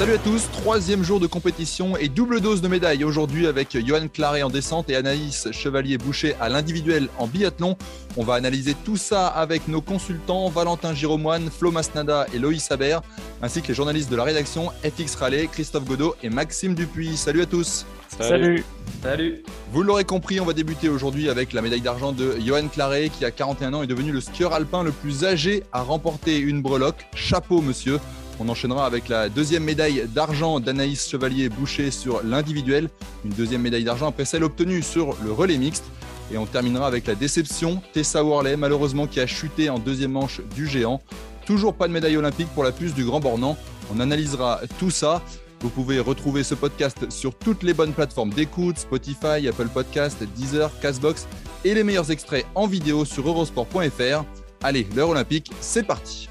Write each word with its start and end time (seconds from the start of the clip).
Salut 0.00 0.14
à 0.14 0.18
tous, 0.18 0.50
troisième 0.50 1.04
jour 1.04 1.20
de 1.20 1.26
compétition 1.26 1.94
et 1.94 2.08
double 2.08 2.40
dose 2.40 2.62
de 2.62 2.68
médailles 2.68 3.04
aujourd'hui 3.04 3.46
avec 3.46 3.76
Johan 3.86 4.08
Claret 4.08 4.42
en 4.42 4.48
descente 4.48 4.88
et 4.88 4.96
Anaïs 4.96 5.48
Chevalier-Boucher 5.52 6.36
à 6.40 6.48
l'individuel 6.48 7.10
en 7.18 7.26
biathlon. 7.26 7.76
On 8.16 8.24
va 8.24 8.32
analyser 8.32 8.74
tout 8.82 8.96
ça 8.96 9.26
avec 9.26 9.68
nos 9.68 9.82
consultants 9.82 10.48
Valentin 10.48 10.94
Giromoine, 10.94 11.50
Flo 11.50 11.70
Masnada 11.70 12.26
et 12.32 12.38
Loïs 12.38 12.72
Haber, 12.72 13.00
ainsi 13.42 13.60
que 13.60 13.68
les 13.68 13.74
journalistes 13.74 14.10
de 14.10 14.16
la 14.16 14.24
rédaction 14.24 14.70
FX 14.82 15.16
Raleigh, 15.16 15.48
Christophe 15.48 15.84
Godot 15.84 16.16
et 16.22 16.30
Maxime 16.30 16.74
Dupuis. 16.74 17.18
Salut 17.18 17.42
à 17.42 17.46
tous 17.46 17.84
Salut. 18.18 18.64
Salut. 19.02 19.44
Vous 19.70 19.82
l'aurez 19.82 20.04
compris, 20.04 20.40
on 20.40 20.46
va 20.46 20.54
débuter 20.54 20.88
aujourd'hui 20.88 21.28
avec 21.28 21.52
la 21.52 21.60
médaille 21.60 21.82
d'argent 21.82 22.12
de 22.12 22.36
Johan 22.40 22.68
Claret 22.68 23.10
qui 23.10 23.26
à 23.26 23.30
41 23.30 23.74
ans 23.74 23.82
est 23.82 23.86
devenu 23.86 24.12
le 24.12 24.22
skieur 24.22 24.54
alpin 24.54 24.82
le 24.82 24.92
plus 24.92 25.26
âgé 25.26 25.62
à 25.72 25.82
remporter 25.82 26.38
une 26.38 26.62
breloque. 26.62 27.06
Chapeau 27.14 27.60
monsieur 27.60 27.98
on 28.40 28.48
enchaînera 28.48 28.86
avec 28.86 29.08
la 29.08 29.28
deuxième 29.28 29.64
médaille 29.64 30.08
d'argent 30.08 30.60
d'Anaïs 30.60 31.08
Chevalier-Boucher 31.08 31.90
sur 31.90 32.22
l'individuel. 32.24 32.88
Une 33.24 33.32
deuxième 33.32 33.60
médaille 33.60 33.84
d'argent 33.84 34.08
après 34.08 34.24
celle 34.24 34.44
obtenue 34.44 34.82
sur 34.82 35.14
le 35.22 35.30
relais 35.30 35.58
mixte. 35.58 35.84
Et 36.32 36.38
on 36.38 36.46
terminera 36.46 36.86
avec 36.86 37.06
la 37.06 37.14
déception, 37.14 37.82
Tessa 37.92 38.24
Worley, 38.24 38.56
malheureusement 38.56 39.06
qui 39.06 39.20
a 39.20 39.26
chuté 39.26 39.68
en 39.68 39.78
deuxième 39.78 40.12
manche 40.12 40.40
du 40.56 40.66
géant. 40.66 41.02
Toujours 41.44 41.74
pas 41.74 41.86
de 41.86 41.92
médaille 41.92 42.16
olympique 42.16 42.48
pour 42.54 42.64
la 42.64 42.72
puce 42.72 42.94
du 42.94 43.04
Grand 43.04 43.20
Bornand. 43.20 43.58
On 43.94 44.00
analysera 44.00 44.60
tout 44.78 44.90
ça. 44.90 45.22
Vous 45.60 45.68
pouvez 45.68 46.00
retrouver 46.00 46.42
ce 46.42 46.54
podcast 46.54 47.10
sur 47.10 47.34
toutes 47.34 47.62
les 47.62 47.74
bonnes 47.74 47.92
plateformes 47.92 48.30
d'écoute, 48.30 48.78
Spotify, 48.78 49.46
Apple 49.48 49.68
Podcast, 49.68 50.16
Deezer, 50.36 50.70
Castbox 50.80 51.26
et 51.64 51.74
les 51.74 51.84
meilleurs 51.84 52.10
extraits 52.10 52.46
en 52.54 52.66
vidéo 52.66 53.04
sur 53.04 53.28
eurosport.fr. 53.28 54.24
Allez, 54.62 54.86
l'heure 54.96 55.10
olympique, 55.10 55.50
c'est 55.60 55.86
parti 55.86 56.29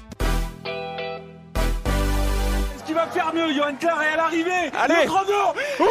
faire 2.94 3.32
mieux, 3.34 3.52
Johan 3.54 3.74
Claret 3.78 4.08
à 4.08 4.16
l'arrivée. 4.16 4.70
Allez. 4.74 5.06
Chrono 5.06 5.54
Oui. 5.78 5.86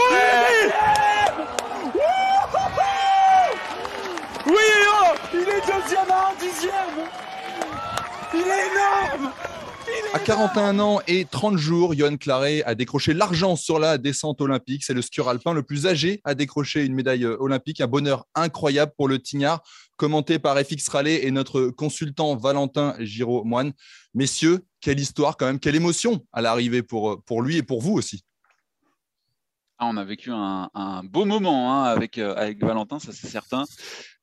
Oui. 4.47 4.55
Oh 4.55 5.15
Il 5.33 5.39
est 5.39 5.61
deuxième 5.61 6.11
à 6.11 6.29
un 6.29 6.35
dixième. 6.39 7.07
Il 8.33 8.41
est 8.41 8.43
énorme. 8.43 9.31
À 10.13 10.19
41 10.19 10.79
ans 10.79 11.01
et 11.07 11.25
30 11.25 11.57
jours, 11.57 11.93
Johan 11.93 12.17
Claret 12.17 12.63
a 12.63 12.75
décroché 12.75 13.13
l'argent 13.13 13.55
sur 13.55 13.79
la 13.79 13.97
descente 13.97 14.41
olympique. 14.41 14.83
C'est 14.83 14.93
le 14.93 15.01
skieur 15.01 15.29
alpin 15.29 15.53
le 15.53 15.63
plus 15.63 15.87
âgé 15.87 16.21
à 16.23 16.35
décrocher 16.35 16.83
une 16.85 16.93
médaille 16.93 17.25
olympique. 17.25 17.81
Un 17.81 17.87
bonheur 17.87 18.25
incroyable 18.35 18.91
pour 18.97 19.07
le 19.07 19.19
Tignard, 19.19 19.61
commenté 19.97 20.39
par 20.39 20.57
FX 20.57 20.89
Raleigh 20.89 21.19
et 21.23 21.31
notre 21.31 21.69
consultant 21.69 22.35
Valentin 22.35 22.95
Giraud-Moine. 22.99 23.73
Messieurs, 24.13 24.59
quelle 24.81 24.99
histoire 24.99 25.37
quand 25.37 25.45
même, 25.45 25.59
quelle 25.59 25.75
émotion 25.75 26.25
à 26.31 26.41
l'arrivée 26.41 26.83
pour, 26.83 27.23
pour 27.23 27.41
lui 27.41 27.57
et 27.57 27.63
pour 27.63 27.81
vous 27.81 27.93
aussi. 27.93 28.23
Ah, 29.81 29.85
on 29.85 29.95
a 29.95 30.03
vécu 30.03 30.29
un, 30.29 30.69
beau 31.05 31.23
moment 31.23 31.73
hein, 31.73 31.85
avec, 31.85 32.17
euh, 32.17 32.35
avec 32.35 32.59
Valentin, 32.59 32.99
ça 32.99 33.13
c'est 33.13 33.27
certain. 33.27 33.63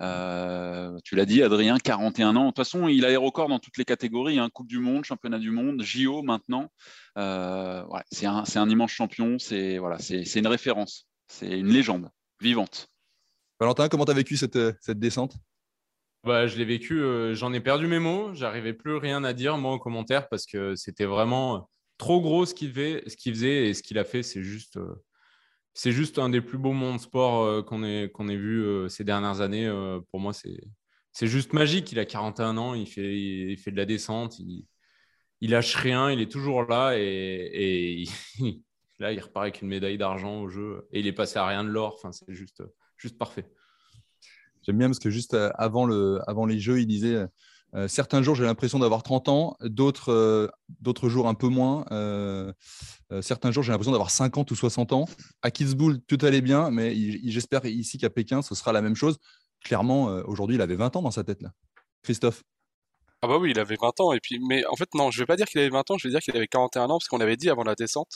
Euh, 0.03 0.99
tu 1.03 1.17
l'as 1.17 1.25
dit, 1.25 1.43
Adrien, 1.43 1.79
41 1.79 2.37
ans. 2.37 2.43
De 2.43 2.47
toute 2.49 2.57
façon, 2.59 2.89
il 2.89 3.07
a 3.07 3.09
les 3.09 3.17
records 3.17 3.49
dans 3.49 3.59
toutes 3.59 3.79
les 3.79 3.87
catégories 3.87 4.39
hein, 4.39 4.51
Coupe 4.53 4.67
du 4.67 4.81
Monde, 4.81 5.07
Championnat 5.07 5.39
du 5.39 5.51
Monde, 5.51 5.83
JO 5.83 6.23
maintenant. 6.23 6.71
Euh, 7.17 7.83
c'est 8.13 8.27
un, 8.27 8.45
un, 8.55 8.69
immense 8.69 8.91
champion, 8.91 9.39
c'est 9.39 9.79
voilà, 9.79 9.97
une 10.11 10.47
référence, 10.47 11.09
c'est 11.27 11.59
une 11.59 11.69
légende 11.69 12.11
vivante. 12.39 12.91
Valentin, 13.59 13.89
comment 13.89 14.05
tu 14.05 14.11
as 14.11 14.15
vécu 14.15 14.37
cette, 14.37 14.59
cette 14.83 14.99
descente? 14.99 15.39
Bah, 16.27 16.47
je 16.47 16.57
l'ai 16.59 16.65
vécu, 16.65 17.03
j'en 17.35 17.53
ai 17.53 17.61
perdu 17.61 17.87
mes 17.87 17.99
mots, 17.99 18.35
j'arrivais 18.35 18.75
plus 18.75 18.97
rien 18.97 19.25
à 19.25 19.33
dire 19.33 19.57
moi 19.57 19.73
en 19.73 19.79
commentaire 19.79 20.29
parce 20.29 20.47
que 20.47 20.75
c'était 20.75 21.07
vraiment 21.07 21.71
trop 21.99 22.21
gros 22.21 22.45
ce 22.45 22.55
qu'il 22.55 22.71
faisait, 22.73 23.69
et 23.69 23.75
ce 23.75 23.83
qu'il 23.83 23.99
a 23.99 24.05
fait, 24.05 24.23
c'est 24.23 24.43
juste 24.43 24.79
c'est 25.77 25.93
juste 25.93 26.19
un 26.19 26.31
des 26.31 26.41
plus 26.41 26.57
beaux 26.57 26.73
mondes 26.73 27.01
sport 27.01 27.43
euh, 27.45 27.63
qu'on 27.63 27.85
ait, 27.85 28.09
qu'on 28.09 28.29
ait 28.29 28.37
vu 28.37 28.65
euh, 28.65 28.89
ces 28.89 29.05
dernières 29.05 29.43
années. 29.43 29.67
Euh, 29.67 30.01
pour 30.11 30.21
moi, 30.21 30.33
c'est, 30.33 30.57
juste 31.27 31.53
magique. 31.53 31.93
Il 31.93 31.99
a 31.99 32.07
41 32.07 32.57
ans, 32.57 32.75
il 32.75 32.87
fait, 32.87 33.57
fait 33.57 33.73
de 33.73 33.77
la 33.77 33.85
descente, 33.85 34.39
il, 34.39 34.67
il 35.43 35.51
lâche 35.51 35.75
rien, 35.75 36.11
il 36.11 36.21
est 36.23 36.33
toujours 36.33 36.65
là 36.65 36.95
et, 36.97 38.05
là, 38.99 39.13
il 39.13 39.21
repart 39.21 39.45
avec 39.45 39.61
une 39.61 39.69
médaille 39.69 39.99
d'argent 39.99 40.41
au 40.41 40.49
jeu 40.49 40.89
et 40.93 41.01
il 41.01 41.07
est 41.07 41.13
passé 41.13 41.39
à 41.39 41.47
rien 41.47 41.63
de 41.63 41.69
l'or. 41.69 41.95
Enfin, 41.97 42.11
c'est 42.11 42.33
juste, 42.33 42.63
juste 42.97 43.19
parfait. 43.19 43.45
J'aime 44.67 44.79
bien 44.79 44.89
parce 44.89 44.99
que 44.99 45.11
juste 45.11 45.37
avant, 45.55 45.87
le, 45.87 46.21
avant 46.27 46.45
les 46.45 46.59
jeux, 46.59 46.81
il 46.81 46.87
disait 46.87 47.27
euh, 47.75 47.89
certains 47.89 48.23
jours, 48.23 48.35
j'ai 48.35 48.45
l'impression 48.45 48.79
d'avoir 48.79 49.03
30 49.03 49.29
ans, 49.29 49.57
d'autres, 49.61 50.13
euh, 50.13 51.09
jours 51.09 51.29
un 51.29 51.35
peu 51.35 51.49
moins. 51.49 51.85
Euh, 51.91 52.53
certains 53.21 53.51
jours, 53.51 53.63
j'ai 53.63 53.73
l'impression 53.73 53.93
d'avoir 53.93 54.11
50 54.11 54.51
ou 54.51 54.55
60 54.55 54.93
ans. 54.93 55.07
À 55.43 55.51
Kitzbühel, 55.51 56.01
tout 56.07 56.19
allait 56.23 56.41
bien, 56.41 56.71
mais 56.71 56.95
j'espère 57.25 57.65
ici 57.67 57.99
qu'à 57.99 58.11
Pékin, 58.11 58.43
ce 58.43 58.55
sera 58.55 58.73
la 58.73 58.83
même 58.83 58.97
chose. 58.97 59.19
Clairement, 59.65 60.05
aujourd'hui, 60.27 60.57
il 60.57 60.63
avait 60.63 60.77
20 60.77 60.97
ans 60.97 61.03
dans 61.03 61.11
sa 61.11 61.25
tête. 61.25 61.43
Là. 61.43 61.51
Christophe 62.03 62.43
ah 63.23 63.29
bah 63.29 63.39
oui, 63.39 63.51
il 63.51 63.59
avait 63.59 63.77
20 63.81 64.01
ans 64.01 64.13
et 64.13 64.21
puis 64.21 64.39
mais 64.47 64.65
en 64.67 64.77
fait 64.77 64.93
non, 64.95 65.11
je 65.11 65.19
vais 65.19 65.27
pas 65.27 65.37
dire 65.37 65.47
qu'il 65.47 65.59
avait 65.59 65.71
20 65.71 65.91
ans, 65.91 65.97
je 65.97 66.07
vais 66.07 66.13
dire 66.13 66.21
qu'il 66.21 66.37
avait 66.37 66.47
41 66.47 66.85
ans 66.85 66.99
parce 66.99 67.09
qu'on 67.09 67.21
avait 67.21 67.39
dit 67.39 67.49
avant 67.49 67.65
la 67.65 67.75
descente 67.75 68.11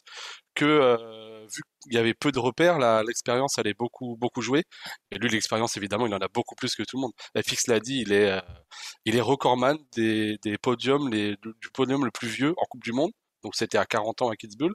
que 0.54 0.66
euh, 0.66 1.29
vu 1.54 1.62
qu'il 1.82 1.94
y 1.94 1.98
avait 1.98 2.14
peu 2.14 2.32
de 2.32 2.38
repères, 2.38 2.78
l'expérience 3.04 3.58
allait 3.58 3.74
beaucoup 3.74 4.16
beaucoup 4.16 4.42
jouer. 4.42 4.64
Et 5.10 5.18
lui 5.18 5.28
l'expérience 5.28 5.76
évidemment, 5.76 6.06
il 6.06 6.14
en 6.14 6.18
a 6.18 6.28
beaucoup 6.28 6.54
plus 6.54 6.74
que 6.74 6.82
tout 6.82 6.96
le 6.96 7.02
monde. 7.02 7.12
FX 7.36 7.66
l'a 7.68 7.80
dit, 7.80 8.02
il 8.02 8.12
est 8.12 8.30
euh, 8.30 9.22
recordman 9.22 9.78
des, 9.96 10.38
podiums 10.62 11.10
du 11.10 11.70
podium 11.72 12.04
le 12.04 12.10
plus 12.10 12.28
vieux 12.28 12.54
en 12.56 12.64
Coupe 12.66 12.82
du 12.82 12.92
monde. 12.92 13.12
Donc 13.42 13.54
c'était 13.54 13.78
à 13.78 13.86
40 13.86 14.22
ans 14.22 14.30
à 14.30 14.36
Kitzbühel 14.36 14.72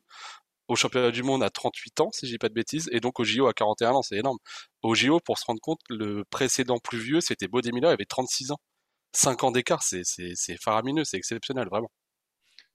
au 0.67 0.75
championnat 0.75 1.11
du 1.11 1.23
monde 1.23 1.43
à 1.43 1.49
38 1.49 2.01
ans, 2.01 2.09
si 2.11 2.25
dis 2.25 2.37
pas 2.37 2.49
de 2.49 2.53
bêtises, 2.53 2.89
et 2.91 2.99
donc 2.99 3.19
au 3.19 3.23
JO 3.23 3.47
à 3.47 3.53
41 3.53 3.91
ans, 3.91 4.01
c'est 4.01 4.17
énorme. 4.17 4.37
Au 4.81 4.95
JO, 4.95 5.19
pour 5.19 5.37
se 5.37 5.45
rendre 5.45 5.61
compte, 5.61 5.79
le 5.89 6.23
précédent 6.29 6.79
plus 6.79 6.99
vieux, 6.99 7.21
c'était 7.21 7.47
Bodemila, 7.47 7.89
il 7.89 7.93
avait 7.93 8.05
36 8.05 8.51
ans. 8.51 8.57
5 9.13 9.43
ans 9.43 9.51
d'écart, 9.51 9.83
c'est 9.83 10.03
faramineux, 10.61 11.03
c'est 11.05 11.17
exceptionnel, 11.17 11.67
vraiment. 11.69 11.91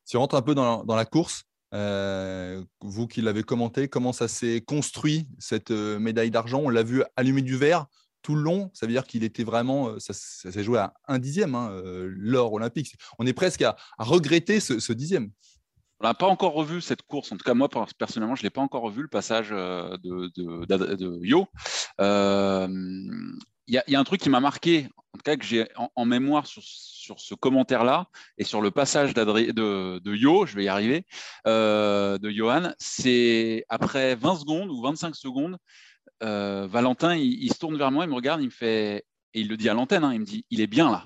Si 0.04 0.16
on 0.16 0.20
rentre 0.20 0.36
un 0.36 0.42
peu 0.42 0.54
dans, 0.54 0.84
la 0.86 1.04
course, 1.04 1.44
euh, 1.72 2.62
vous 2.80 3.06
qui 3.06 3.22
l'avez 3.22 3.42
commenté, 3.42 3.88
comment 3.88 4.12
ça 4.12 4.28
s'est 4.28 4.60
construit, 4.60 5.28
cette 5.38 5.70
euh, 5.70 5.98
médaille 5.98 6.30
d'argent? 6.30 6.60
On 6.64 6.68
l'a 6.68 6.82
vu 6.82 7.02
allumer 7.16 7.42
du 7.42 7.56
verre 7.56 7.86
tout 8.22 8.34
le 8.34 8.42
long, 8.42 8.70
ça 8.74 8.86
veut 8.86 8.92
dire 8.92 9.06
qu'il 9.06 9.24
était 9.24 9.44
vraiment, 9.44 9.88
euh, 9.88 9.98
ça, 9.98 10.12
s'est 10.12 10.62
joué 10.62 10.78
à 10.78 10.92
un 11.08 11.18
dixième, 11.18 11.54
hein, 11.54 11.70
l'or 11.84 12.52
olympique. 12.52 12.94
On 13.18 13.26
est 13.26 13.32
presque 13.32 13.62
à, 13.62 13.76
regretter 13.98 14.60
ce, 14.60 14.92
dixième. 14.92 15.30
On 16.00 16.06
n'a 16.06 16.14
pas 16.14 16.26
encore 16.26 16.52
revu 16.52 16.80
cette 16.80 17.02
course. 17.02 17.32
En 17.32 17.36
tout 17.36 17.44
cas, 17.44 17.54
moi, 17.54 17.68
personnellement, 17.98 18.34
je 18.34 18.42
ne 18.42 18.46
l'ai 18.46 18.50
pas 18.50 18.60
encore 18.60 18.82
revu, 18.82 19.02
le 19.02 19.08
passage 19.08 19.50
de, 19.50 20.30
de, 20.36 21.26
Yo. 21.26 21.46
Il 23.70 23.80
y, 23.86 23.94
a 23.94 24.00
un 24.00 24.04
truc 24.04 24.20
qui 24.20 24.30
m'a 24.30 24.40
marqué 24.40 24.88
en 25.14 25.18
tout 25.18 25.22
cas 25.22 25.36
que 25.36 25.44
j'ai 25.44 25.68
en, 25.94 26.04
mémoire 26.04 26.44
sur, 26.48 26.60
ce 26.64 27.34
commentaire-là 27.36 28.08
et 28.36 28.42
sur 28.42 28.60
le 28.60 28.72
passage 28.72 29.14
de, 29.14 30.14
Yo, 30.16 30.44
je 30.44 30.56
vais 30.56 30.64
y 30.64 30.68
arriver, 30.68 31.06
euh, 31.46 32.18
de 32.18 32.30
Johan, 32.30 32.72
c'est 32.78 33.64
après 33.68 34.16
20 34.16 34.40
secondes 34.40 34.70
ou 34.70 34.82
25 34.82 35.14
secondes, 35.14 35.56
euh, 36.24 36.66
Valentin, 36.68 37.14
il, 37.14 37.52
se 37.52 37.60
tourne 37.60 37.78
vers 37.78 37.92
moi, 37.92 38.06
il 38.06 38.10
me 38.10 38.14
regarde, 38.16 38.40
il 38.40 38.46
me 38.46 38.50
fait, 38.50 39.04
et 39.34 39.40
il 39.40 39.48
le 39.48 39.56
dit 39.56 39.68
à 39.68 39.74
l'antenne, 39.74 40.02
hein, 40.02 40.12
il 40.12 40.18
me 40.18 40.26
dit, 40.26 40.44
il 40.50 40.60
est 40.60 40.66
bien 40.66 40.90
là. 40.90 41.04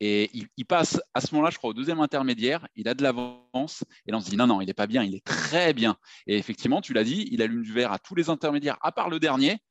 Et 0.00 0.30
il, 0.56 0.66
passe 0.66 1.00
à 1.14 1.22
ce 1.22 1.34
moment-là, 1.34 1.50
je 1.50 1.56
crois, 1.56 1.70
au 1.70 1.74
deuxième 1.74 2.00
intermédiaire, 2.00 2.68
il 2.76 2.88
a 2.88 2.94
de 2.94 3.02
l'avance, 3.02 3.84
et 4.06 4.10
là 4.10 4.18
on 4.18 4.20
se 4.20 4.28
dit, 4.28 4.36
non, 4.36 4.46
non, 4.46 4.60
il 4.60 4.66
n'est 4.66 4.74
pas 4.74 4.86
bien, 4.86 5.02
il 5.02 5.14
est 5.14 5.24
très 5.24 5.72
bien. 5.72 5.96
Et 6.26 6.36
effectivement, 6.36 6.82
tu 6.82 6.92
l'as 6.92 7.04
dit, 7.04 7.26
il 7.32 7.40
allume 7.40 7.62
du 7.62 7.72
verre 7.72 7.92
à 7.92 7.98
tous 7.98 8.14
les 8.14 8.28
intermédiaires, 8.28 8.76
à 8.82 8.92
part 8.92 9.08
le 9.08 9.18
dernier. 9.18 9.62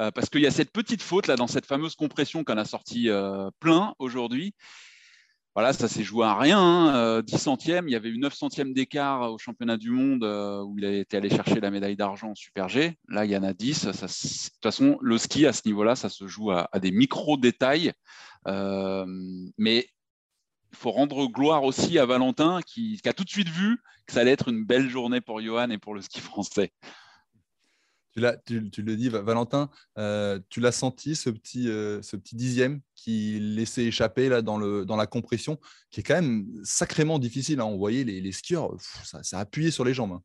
Euh, 0.00 0.10
parce 0.10 0.28
qu'il 0.28 0.42
y 0.42 0.46
a 0.46 0.50
cette 0.50 0.72
petite 0.72 1.02
faute 1.02 1.26
là 1.26 1.36
dans 1.36 1.46
cette 1.46 1.66
fameuse 1.66 1.94
compression 1.94 2.44
qu'on 2.44 2.58
a 2.58 2.64
sorti 2.64 3.08
euh, 3.08 3.50
plein 3.60 3.94
aujourd'hui. 3.98 4.54
voilà, 5.54 5.72
ça 5.72 5.88
s'est 5.88 6.04
joué 6.04 6.26
à 6.26 6.36
rien. 6.36 7.22
10 7.22 7.34
hein. 7.34 7.38
centièmes, 7.38 7.88
il 7.88 7.92
y 7.92 7.96
avait 7.96 8.10
eu 8.10 8.18
9 8.18 8.34
centièmes 8.34 8.74
d'écart 8.74 9.32
au 9.32 9.38
championnat 9.38 9.76
du 9.76 9.90
monde 9.90 10.22
où 10.24 10.78
il 10.78 10.84
a 10.84 10.92
été 10.92 11.16
allé 11.16 11.30
chercher 11.30 11.60
la 11.60 11.70
médaille 11.70 11.96
d'argent 11.96 12.30
en 12.30 12.34
Super 12.34 12.68
G. 12.68 12.98
Là, 13.08 13.24
il 13.24 13.30
y 13.30 13.36
en 13.36 13.42
a 13.42 13.54
10. 13.54 13.86
de 13.86 13.92
toute 13.92 14.62
façon, 14.62 14.98
le 15.00 15.16
ski 15.16 15.46
à 15.46 15.52
ce 15.52 15.62
niveau-là, 15.64 15.96
ça 15.96 16.08
se 16.08 16.26
joue 16.26 16.50
à, 16.50 16.68
des 16.78 16.90
micro-détails. 16.90 17.92
mais 18.46 19.86
il 20.76 20.76
faut 20.76 20.90
rendre 20.90 21.26
gloire 21.26 21.64
aussi 21.64 21.98
à 21.98 22.04
Valentin 22.04 22.60
qui, 22.66 23.00
a 23.06 23.14
tout 23.14 23.24
de 23.24 23.30
suite 23.30 23.48
vu 23.48 23.78
que 24.06 24.12
ça 24.12 24.20
allait 24.20 24.32
être 24.32 24.48
une 24.48 24.64
belle 24.64 24.90
journée 24.90 25.22
pour 25.22 25.40
Johan 25.40 25.70
et 25.70 25.78
pour 25.78 25.94
le 25.94 26.02
ski 26.02 26.20
français. 26.20 26.72
Tu, 28.46 28.60
le 28.82 28.96
dis, 28.96 29.08
Valentin, 29.10 29.68
euh, 29.98 30.40
tu 30.48 30.60
l'as 30.60 30.72
senti, 30.72 31.14
ce 31.14 31.28
petit, 31.28 31.68
euh, 31.68 32.00
ce 32.00 32.16
petit 32.16 32.34
dixième 32.34 32.80
qui 32.94 33.38
laissait 33.40 33.84
échapper 33.84 34.28
là, 34.28 34.40
dans, 34.40 34.56
le, 34.56 34.86
dans 34.86 34.96
la 34.96 35.06
compression, 35.06 35.58
qui 35.90 36.00
est 36.00 36.02
quand 36.02 36.14
même 36.14 36.46
sacrément 36.64 37.18
difficile. 37.18 37.60
Hein. 37.60 37.66
On 37.66 37.76
voyait 37.76 38.04
les, 38.04 38.32
skieurs, 38.32 38.74
ça, 39.04 39.22
ça, 39.22 39.38
a 39.38 39.40
appuyé 39.40 39.70
sur 39.70 39.84
les 39.84 39.92
jambes. 39.92 40.12
Hein. 40.12 40.22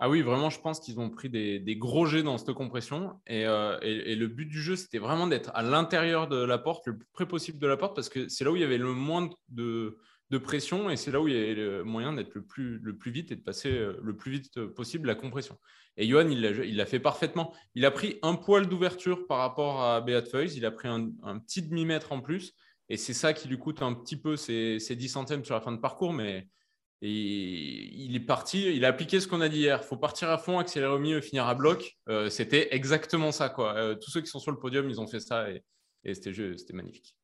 Ah 0.00 0.08
oui, 0.08 0.22
vraiment, 0.22 0.48
je 0.48 0.60
pense 0.60 0.78
qu'ils 0.78 1.00
ont 1.00 1.10
pris 1.10 1.28
des, 1.28 1.76
gros 1.76 2.06
jets 2.06 2.22
dans 2.22 2.38
cette 2.38 2.52
compression. 2.52 3.20
Euh, 3.30 3.78
et, 3.82 4.14
le 4.14 4.28
but 4.28 4.46
du 4.46 4.62
jeu, 4.62 4.76
c'était 4.76 4.98
vraiment 4.98 5.26
d'être 5.26 5.50
à 5.54 5.62
l'intérieur 5.62 6.28
de 6.28 6.36
la 6.36 6.56
porte, 6.56 6.86
le 6.86 6.96
plus 6.96 7.08
près 7.12 7.26
possible 7.26 7.58
de 7.58 7.66
la 7.66 7.76
porte, 7.76 7.96
parce 7.96 8.08
que 8.08 8.28
c'est 8.28 8.44
là 8.44 8.52
où 8.52 8.56
il 8.56 8.62
y 8.62 8.64
avait 8.64 8.78
le 8.78 8.92
moins 8.92 9.28
de, 9.48 9.98
de 10.30 10.38
pression 10.38 10.90
et 10.90 10.96
c'est 10.96 11.10
là 11.10 11.20
où 11.20 11.28
il 11.28 11.34
y 11.34 11.50
a 11.50 11.54
le 11.54 11.84
moyen 11.84 12.12
d'être 12.12 12.34
le 12.34 12.42
plus, 12.42 12.78
le 12.78 12.96
plus 12.96 13.10
vite 13.10 13.32
et 13.32 13.36
de 13.36 13.40
passer 13.40 13.70
euh, 13.70 13.98
le 14.02 14.16
plus 14.16 14.30
vite 14.32 14.66
possible 14.66 15.06
la 15.06 15.14
compression. 15.14 15.58
Et 15.96 16.06
Johan, 16.06 16.28
il 16.28 16.76
l'a 16.76 16.86
fait 16.86 17.00
parfaitement. 17.00 17.54
Il 17.74 17.84
a 17.84 17.90
pris 17.90 18.18
un 18.22 18.34
poil 18.34 18.68
d'ouverture 18.68 19.26
par 19.26 19.38
rapport 19.38 19.82
à 19.82 20.00
Beat 20.00 20.28
Feuys, 20.28 20.54
il 20.54 20.64
a 20.64 20.70
pris 20.70 20.86
un, 20.86 21.10
petit 21.40 21.62
demi-mètre 21.62 22.12
en 22.12 22.20
plus 22.20 22.54
et 22.88 22.96
c'est 22.96 23.14
ça 23.14 23.32
qui 23.32 23.48
lui 23.48 23.58
coûte 23.58 23.82
un 23.82 23.94
petit 23.94 24.16
peu 24.16 24.36
ses, 24.36 24.78
10 24.78 25.08
centièmes 25.08 25.44
sur 25.44 25.54
la 25.54 25.60
fin 25.60 25.72
de 25.72 25.80
parcours, 25.80 26.12
mais 26.12 26.48
il 27.00 28.14
est 28.14 28.20
parti, 28.20 28.74
il 28.74 28.84
a 28.84 28.88
appliqué 28.88 29.20
ce 29.20 29.28
qu'on 29.28 29.40
a 29.40 29.48
dit 29.48 29.60
hier. 29.60 29.80
Il 29.82 29.86
faut 29.86 29.96
partir 29.96 30.30
à 30.30 30.38
fond, 30.38 30.58
accélérer 30.58 30.92
au 30.92 30.98
milieu, 30.98 31.20
finir 31.20 31.46
à 31.46 31.54
bloc. 31.54 31.96
Euh, 32.08 32.28
c'était 32.28 32.74
exactement 32.74 33.30
ça. 33.30 33.48
Quoi. 33.48 33.74
Euh, 33.74 33.94
tous 33.94 34.10
ceux 34.10 34.20
qui 34.20 34.28
sont 34.28 34.40
sur 34.40 34.50
le 34.50 34.58
podium, 34.58 34.88
ils 34.88 35.00
ont 35.00 35.06
fait 35.06 35.20
ça 35.20 35.50
et, 35.50 35.62
et 36.04 36.14
c'était 36.14 36.72
magnifique. 36.72 37.17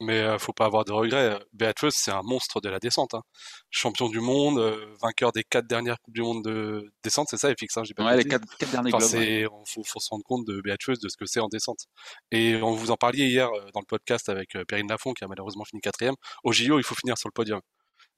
Mais 0.00 0.20
euh, 0.20 0.38
faut 0.38 0.52
pas 0.52 0.66
avoir 0.66 0.84
de 0.84 0.92
regrets. 0.92 1.38
Beatrice, 1.52 1.96
c'est 1.96 2.12
un 2.12 2.22
monstre 2.22 2.60
de 2.60 2.68
la 2.68 2.78
descente. 2.78 3.14
Hein. 3.14 3.22
Champion 3.70 4.08
du 4.08 4.20
monde, 4.20 4.58
euh, 4.58 4.94
vainqueur 5.02 5.32
des 5.32 5.42
quatre 5.42 5.66
dernières 5.66 6.00
Coupes 6.00 6.14
du 6.14 6.22
Monde 6.22 6.44
de 6.44 6.92
descente, 7.02 7.26
c'est 7.30 7.36
ça, 7.36 7.52
FX 7.52 7.76
hein, 7.76 7.84
j'ai 7.84 7.94
pas 7.94 8.04
Ouais, 8.04 8.16
les 8.16 8.24
quatre, 8.24 8.46
quatre 8.58 8.70
derniers 8.70 8.94
enfin, 8.94 9.18
Il 9.18 9.48
faut, 9.66 9.82
faut, 9.82 10.00
se 10.00 10.08
rendre 10.10 10.24
compte 10.24 10.46
de 10.46 10.60
Beatrice, 10.60 11.00
de 11.00 11.08
ce 11.08 11.16
que 11.16 11.26
c'est 11.26 11.40
en 11.40 11.48
descente. 11.48 11.86
Et 12.30 12.56
on 12.62 12.72
vous 12.72 12.90
en 12.90 12.96
parliez 12.96 13.26
hier 13.26 13.48
euh, 13.48 13.70
dans 13.74 13.80
le 13.80 13.86
podcast 13.86 14.28
avec 14.28 14.54
euh, 14.56 14.64
Perrine 14.64 14.88
Lafont, 14.88 15.12
qui 15.14 15.24
a 15.24 15.28
malheureusement 15.28 15.64
fini 15.64 15.80
quatrième. 15.80 16.14
Au 16.44 16.52
JO, 16.52 16.78
il 16.78 16.84
faut 16.84 16.94
finir 16.94 17.18
sur 17.18 17.28
le 17.28 17.34
podium. 17.34 17.60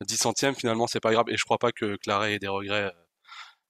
10 0.06 0.16
centièmes, 0.16 0.54
finalement, 0.54 0.86
c'est 0.86 1.00
pas 1.00 1.12
grave. 1.12 1.26
Et 1.28 1.36
je 1.36 1.44
crois 1.44 1.58
pas 1.58 1.72
que 1.72 1.96
Claret 1.96 2.34
ait 2.34 2.38
des 2.38 2.48
regrets 2.48 2.92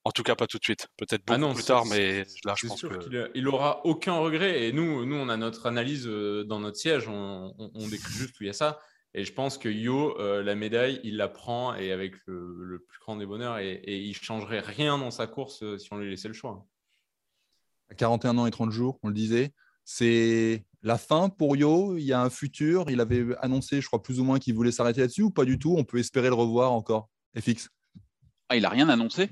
en 0.05 0.11
tout 0.13 0.23
cas, 0.23 0.35
pas 0.35 0.47
tout 0.47 0.59
de 0.59 0.65
suite. 0.65 0.89
Peut-être 0.97 1.23
ah 1.29 1.37
beaucoup 1.37 1.55
plus 1.55 1.65
tard, 1.65 1.85
mais 1.87 2.25
là, 2.45 2.55
je 2.57 2.67
pense 2.67 2.81
qu'il 2.81 3.31
il 3.35 3.49
aura 3.49 3.85
aucun 3.85 4.15
regret. 4.15 4.67
Et 4.67 4.73
nous, 4.73 5.05
nous, 5.05 5.17
on 5.17 5.29
a 5.29 5.37
notre 5.37 5.67
analyse 5.67 6.07
euh, 6.07 6.45
dans 6.45 6.59
notre 6.61 6.79
siège. 6.79 7.07
On, 7.09 7.53
décrit 7.91 8.13
juste 8.13 8.41
où 8.41 8.45
il 8.45 8.47
y 8.47 8.51
a 8.51 8.55
ça. 8.55 8.79
Et 9.13 9.25
je 9.25 9.33
pense 9.33 9.59
que 9.59 9.69
Yo, 9.69 10.19
euh, 10.19 10.43
la 10.43 10.55
médaille, 10.55 11.01
il 11.03 11.17
la 11.17 11.29
prend 11.29 11.75
et 11.75 11.93
avec 11.93 12.15
le, 12.27 12.85
plus 12.89 12.99
grand 13.01 13.17
des 13.17 13.27
bonheurs. 13.27 13.59
Et, 13.59 13.73
et, 13.73 13.99
il 13.99 14.15
changerait 14.15 14.61
rien 14.61 14.97
dans 14.97 15.11
sa 15.11 15.27
course 15.27 15.63
euh, 15.63 15.77
si 15.77 15.93
on 15.93 15.99
lui 15.99 16.09
laissait 16.09 16.29
le 16.29 16.35
choix. 16.35 16.65
À 17.91 17.95
41 17.95 18.39
ans 18.39 18.47
et 18.47 18.51
30 18.51 18.71
jours, 18.71 18.99
on 19.03 19.09
le 19.09 19.15
disait. 19.15 19.53
C'est 19.85 20.65
la 20.83 20.97
fin 20.97 21.29
pour 21.29 21.57
Yo. 21.57 21.99
Il 21.99 22.05
y 22.05 22.15
a 22.15 22.23
un 22.23 22.31
futur. 22.31 22.89
Il 22.89 23.01
avait 23.01 23.27
annoncé, 23.41 23.83
je 23.83 23.87
crois, 23.87 24.03
plus 24.03 24.19
ou 24.19 24.25
moins 24.25 24.39
qu'il 24.39 24.55
voulait 24.55 24.73
s'arrêter 24.73 25.03
là-dessus 25.03 25.23
ou 25.23 25.31
pas 25.31 25.45
du 25.45 25.59
tout? 25.59 25.75
On 25.77 25.85
peut 25.85 25.99
espérer 25.99 26.29
le 26.29 26.35
revoir 26.35 26.73
encore. 26.73 27.11
FX. 27.39 27.69
Ah, 28.49 28.57
il 28.57 28.63
n'a 28.63 28.71
rien 28.71 28.89
annoncé. 28.89 29.31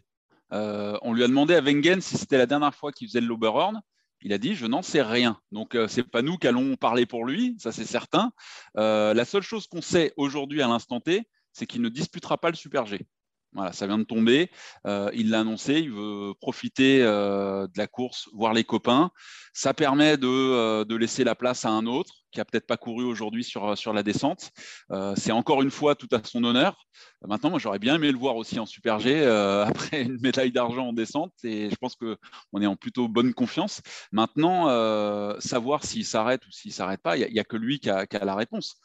Euh, 0.52 0.98
on 1.02 1.12
lui 1.12 1.24
a 1.24 1.28
demandé 1.28 1.54
à 1.54 1.60
Wengen 1.60 2.00
si 2.00 2.16
c'était 2.16 2.38
la 2.38 2.46
dernière 2.46 2.74
fois 2.74 2.92
qu'il 2.92 3.08
faisait 3.08 3.20
Loberhorn. 3.20 3.80
Il 4.22 4.32
a 4.32 4.38
dit 4.38 4.54
je 4.54 4.66
n'en 4.66 4.82
sais 4.82 5.02
rien. 5.02 5.38
Donc 5.52 5.70
ce 5.72 5.78
euh, 5.78 5.88
c'est 5.88 6.02
pas 6.02 6.22
nous 6.22 6.36
qui 6.38 6.48
allons 6.48 6.76
parler 6.76 7.06
pour 7.06 7.24
lui, 7.24 7.56
ça 7.58 7.70
c'est 7.70 7.84
certain. 7.84 8.32
Euh, 8.76 9.14
la 9.14 9.24
seule 9.24 9.42
chose 9.42 9.66
qu'on 9.66 9.82
sait 9.82 10.12
aujourd'hui 10.16 10.62
à 10.62 10.68
l'instant 10.68 11.00
T, 11.00 11.28
c'est 11.52 11.66
qu'il 11.66 11.82
ne 11.82 11.88
disputera 11.88 12.38
pas 12.38 12.50
le 12.50 12.56
Super 12.56 12.86
G. 12.86 13.06
Voilà, 13.54 13.72
ça 13.72 13.86
vient 13.86 13.98
de 13.98 14.04
tomber. 14.04 14.50
Euh, 14.86 15.10
il 15.14 15.30
l'a 15.30 15.40
annoncé. 15.40 15.80
Il 15.80 15.90
veut 15.90 16.34
profiter 16.40 17.02
euh, 17.02 17.66
de 17.66 17.78
la 17.78 17.86
course, 17.86 18.28
voir 18.34 18.52
les 18.52 18.64
copains. 18.64 19.10
Ça 19.54 19.72
permet 19.72 20.18
de, 20.18 20.28
euh, 20.28 20.84
de, 20.84 20.94
laisser 20.94 21.24
la 21.24 21.34
place 21.34 21.64
à 21.64 21.70
un 21.70 21.86
autre 21.86 22.12
qui 22.30 22.40
a 22.40 22.44
peut-être 22.44 22.66
pas 22.66 22.76
couru 22.76 23.04
aujourd'hui 23.04 23.42
sur, 23.42 23.74
la 23.94 24.02
descente. 24.02 24.50
c'est 25.16 25.32
encore 25.32 25.62
une 25.62 25.70
fois 25.70 25.94
tout 25.94 26.08
à 26.12 26.22
son 26.22 26.44
honneur. 26.44 26.76
Maintenant, 27.26 27.48
moi, 27.48 27.58
j'aurais 27.58 27.78
bien 27.78 27.94
aimé 27.94 28.12
le 28.12 28.18
voir 28.18 28.36
aussi 28.36 28.60
en 28.60 28.66
Super 28.66 29.00
G 29.00 29.24
après 29.66 30.02
une 30.02 30.20
médaille 30.20 30.52
d'argent 30.52 30.88
en 30.88 30.92
descente. 30.92 31.32
Et 31.42 31.70
je 31.70 31.76
pense 31.76 31.96
qu'on 31.96 32.60
est 32.60 32.66
en 32.66 32.76
plutôt 32.76 33.08
bonne 33.08 33.32
confiance. 33.32 33.80
Maintenant, 34.12 34.68
savoir 35.40 35.84
s'il 35.84 36.04
s'arrête 36.04 36.46
ou 36.46 36.52
s'il 36.52 36.72
s'arrête 36.72 37.00
pas, 37.00 37.16
il 37.16 37.32
n'y 37.32 37.40
a, 37.40 37.44
que 37.44 37.56
lui 37.56 37.80
qui 37.80 37.88
a, 37.88 38.06
la 38.12 38.34
réponse. 38.34 38.76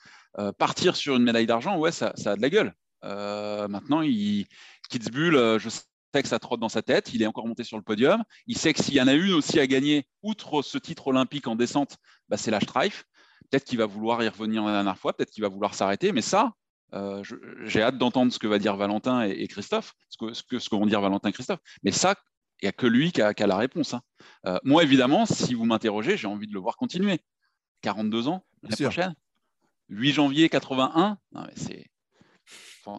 partir 0.57 0.95
sur 0.95 1.17
une 1.17 1.23
médaille 1.23 1.47
d'argent, 1.47 1.77
ouais, 1.77 1.91
ça 1.91 2.13
a 2.25 2.35
de 2.37 2.41
la 2.41 2.49
gueule. 2.49 2.73
Euh, 3.03 3.67
maintenant, 3.67 4.01
il, 4.01 4.45
Kitzbühel, 4.89 5.35
euh, 5.35 5.59
je 5.59 5.69
sais 5.69 5.83
que 6.13 6.27
ça 6.27 6.39
trotte 6.39 6.59
dans 6.59 6.69
sa 6.69 6.81
tête. 6.81 7.13
Il 7.13 7.21
est 7.21 7.25
encore 7.25 7.47
monté 7.47 7.63
sur 7.63 7.77
le 7.77 7.83
podium. 7.83 8.23
Il 8.47 8.57
sait 8.57 8.73
que 8.73 8.83
s'il 8.83 8.93
y 8.93 9.01
en 9.01 9.07
a 9.07 9.13
une 9.13 9.33
aussi 9.33 9.59
à 9.59 9.67
gagner, 9.67 10.07
outre 10.21 10.61
ce 10.61 10.77
titre 10.77 11.07
olympique 11.07 11.47
en 11.47 11.55
descente, 11.55 11.97
bah, 12.29 12.37
c'est 12.37 12.51
la 12.51 12.59
Streif. 12.59 13.05
Peut-être 13.49 13.65
qu'il 13.65 13.77
va 13.77 13.85
vouloir 13.85 14.23
y 14.23 14.27
revenir 14.27 14.63
la 14.63 14.71
dernière 14.71 14.97
fois, 14.97 15.13
peut-être 15.13 15.31
qu'il 15.31 15.43
va 15.43 15.49
vouloir 15.49 15.75
s'arrêter, 15.75 16.11
mais 16.11 16.21
ça, 16.21 16.53
euh, 16.93 17.23
j'ai 17.65 17.81
hâte 17.81 17.97
d'entendre 17.97 18.31
ce 18.31 18.39
que 18.39 18.47
va 18.47 18.57
dire 18.57 18.75
Valentin 18.77 19.23
et, 19.23 19.47
Christophe, 19.47 19.93
ce 20.09 20.17
que, 20.17 20.33
ce, 20.33 20.43
que, 20.43 20.59
ce 20.59 20.69
que 20.69 20.75
vont 20.75 20.85
dire 20.85 21.01
Valentin 21.01 21.29
et 21.29 21.33
Christophe. 21.33 21.59
Mais 21.83 21.91
ça, 21.91 22.15
il 22.61 22.65
n'y 22.65 22.69
a 22.69 22.71
que 22.71 22.87
lui 22.87 23.11
qui 23.11 23.21
a, 23.21 23.33
la 23.35 23.57
réponse. 23.57 23.93
Hein. 23.93 24.59
moi, 24.63 24.83
évidemment, 24.83 25.25
si 25.25 25.53
vous 25.53 25.65
m'interrogez, 25.65 26.15
j'ai 26.15 26.27
envie 26.27 26.47
de 26.47 26.53
le 26.53 26.59
voir 26.59 26.77
continuer. 26.77 27.19
42 27.81 28.29
ans, 28.29 28.45
l'année 28.61 28.75
prochaine. 28.77 29.15
8 29.89 30.13
janvier 30.13 30.49
81, 30.49 31.17
c'est 31.55 31.85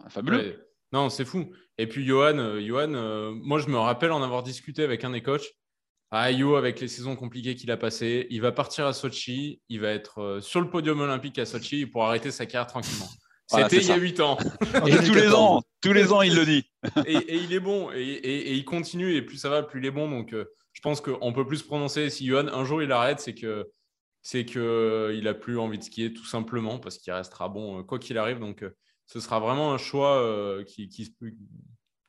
fabuleux. 0.09 0.67
non, 0.91 1.09
c'est 1.09 1.25
fou. 1.25 1.51
Et 1.77 1.87
puis, 1.87 2.05
Johan, 2.05 2.37
euh, 2.37 2.61
Johan 2.61 2.93
euh, 2.93 3.31
moi, 3.31 3.59
je 3.59 3.67
me 3.67 3.77
rappelle 3.77 4.11
en 4.11 4.23
avoir 4.23 4.43
discuté 4.43 4.83
avec 4.83 5.03
un 5.03 5.11
des 5.11 5.21
coachs. 5.21 5.47
Ah, 6.11 6.31
Yo, 6.31 6.55
avec 6.55 6.79
les 6.79 6.87
saisons 6.87 7.15
compliquées 7.15 7.55
qu'il 7.55 7.71
a 7.71 7.77
passées, 7.77 8.27
il 8.29 8.39
va 8.41 8.51
partir 8.51 8.85
à 8.85 8.93
Sochi, 8.93 9.61
il 9.69 9.81
va 9.81 9.89
être 9.89 10.21
euh, 10.21 10.41
sur 10.41 10.61
le 10.61 10.69
podium 10.69 11.01
olympique 11.01 11.39
à 11.39 11.45
Sochi 11.45 11.85
pour 11.85 12.05
arrêter 12.05 12.31
sa 12.31 12.45
carrière 12.45 12.67
tranquillement. 12.67 13.09
C'était 13.47 13.77
il 13.77 13.87
y 13.87 13.91
a 13.91 13.97
8 13.97 14.19
ans. 14.21 14.37
et 14.87 14.95
tous 15.05 15.13
les 15.13 15.33
ans, 15.33 15.61
tous 15.81 15.93
les 15.93 16.11
ans, 16.11 16.21
il 16.21 16.35
le 16.35 16.45
dit. 16.45 16.63
et, 17.05 17.35
il 17.35 17.53
est 17.53 17.59
bon, 17.59 17.91
et, 17.93 18.53
il 18.53 18.65
continue, 18.65 19.13
et 19.15 19.21
plus 19.21 19.37
ça 19.37 19.49
va, 19.49 19.61
plus 19.61 19.81
il 19.81 19.85
est 19.85 19.91
bon. 19.91 20.09
Donc, 20.09 20.33
je 20.33 20.81
pense 20.81 21.01
qu'on 21.01 21.31
peut 21.33 21.45
plus 21.45 21.57
se 21.57 21.63
prononcer. 21.63 22.09
Si 22.09 22.25
Johan, 22.25 22.47
un 22.47 22.65
jour, 22.65 22.81
il 22.81 22.91
arrête, 22.91 23.19
c'est 23.19 23.35
que 23.35 23.69
c'est 24.23 24.45
qu'il 24.45 25.27
a 25.27 25.33
plus 25.35 25.59
envie 25.59 25.77
de 25.77 25.83
skier, 25.83 26.11
tout 26.11 26.25
simplement, 26.25 26.79
parce 26.79 26.97
qu'il 26.97 27.13
restera 27.13 27.47
bon 27.47 27.83
quoi 27.83 27.99
qu'il 27.99 28.17
arrive. 28.17 28.39
Donc, 28.39 28.65
ce 29.07 29.19
sera 29.19 29.39
vraiment 29.39 29.73
un 29.73 29.77
choix 29.77 30.17
euh, 30.17 30.63
qui, 30.63 30.89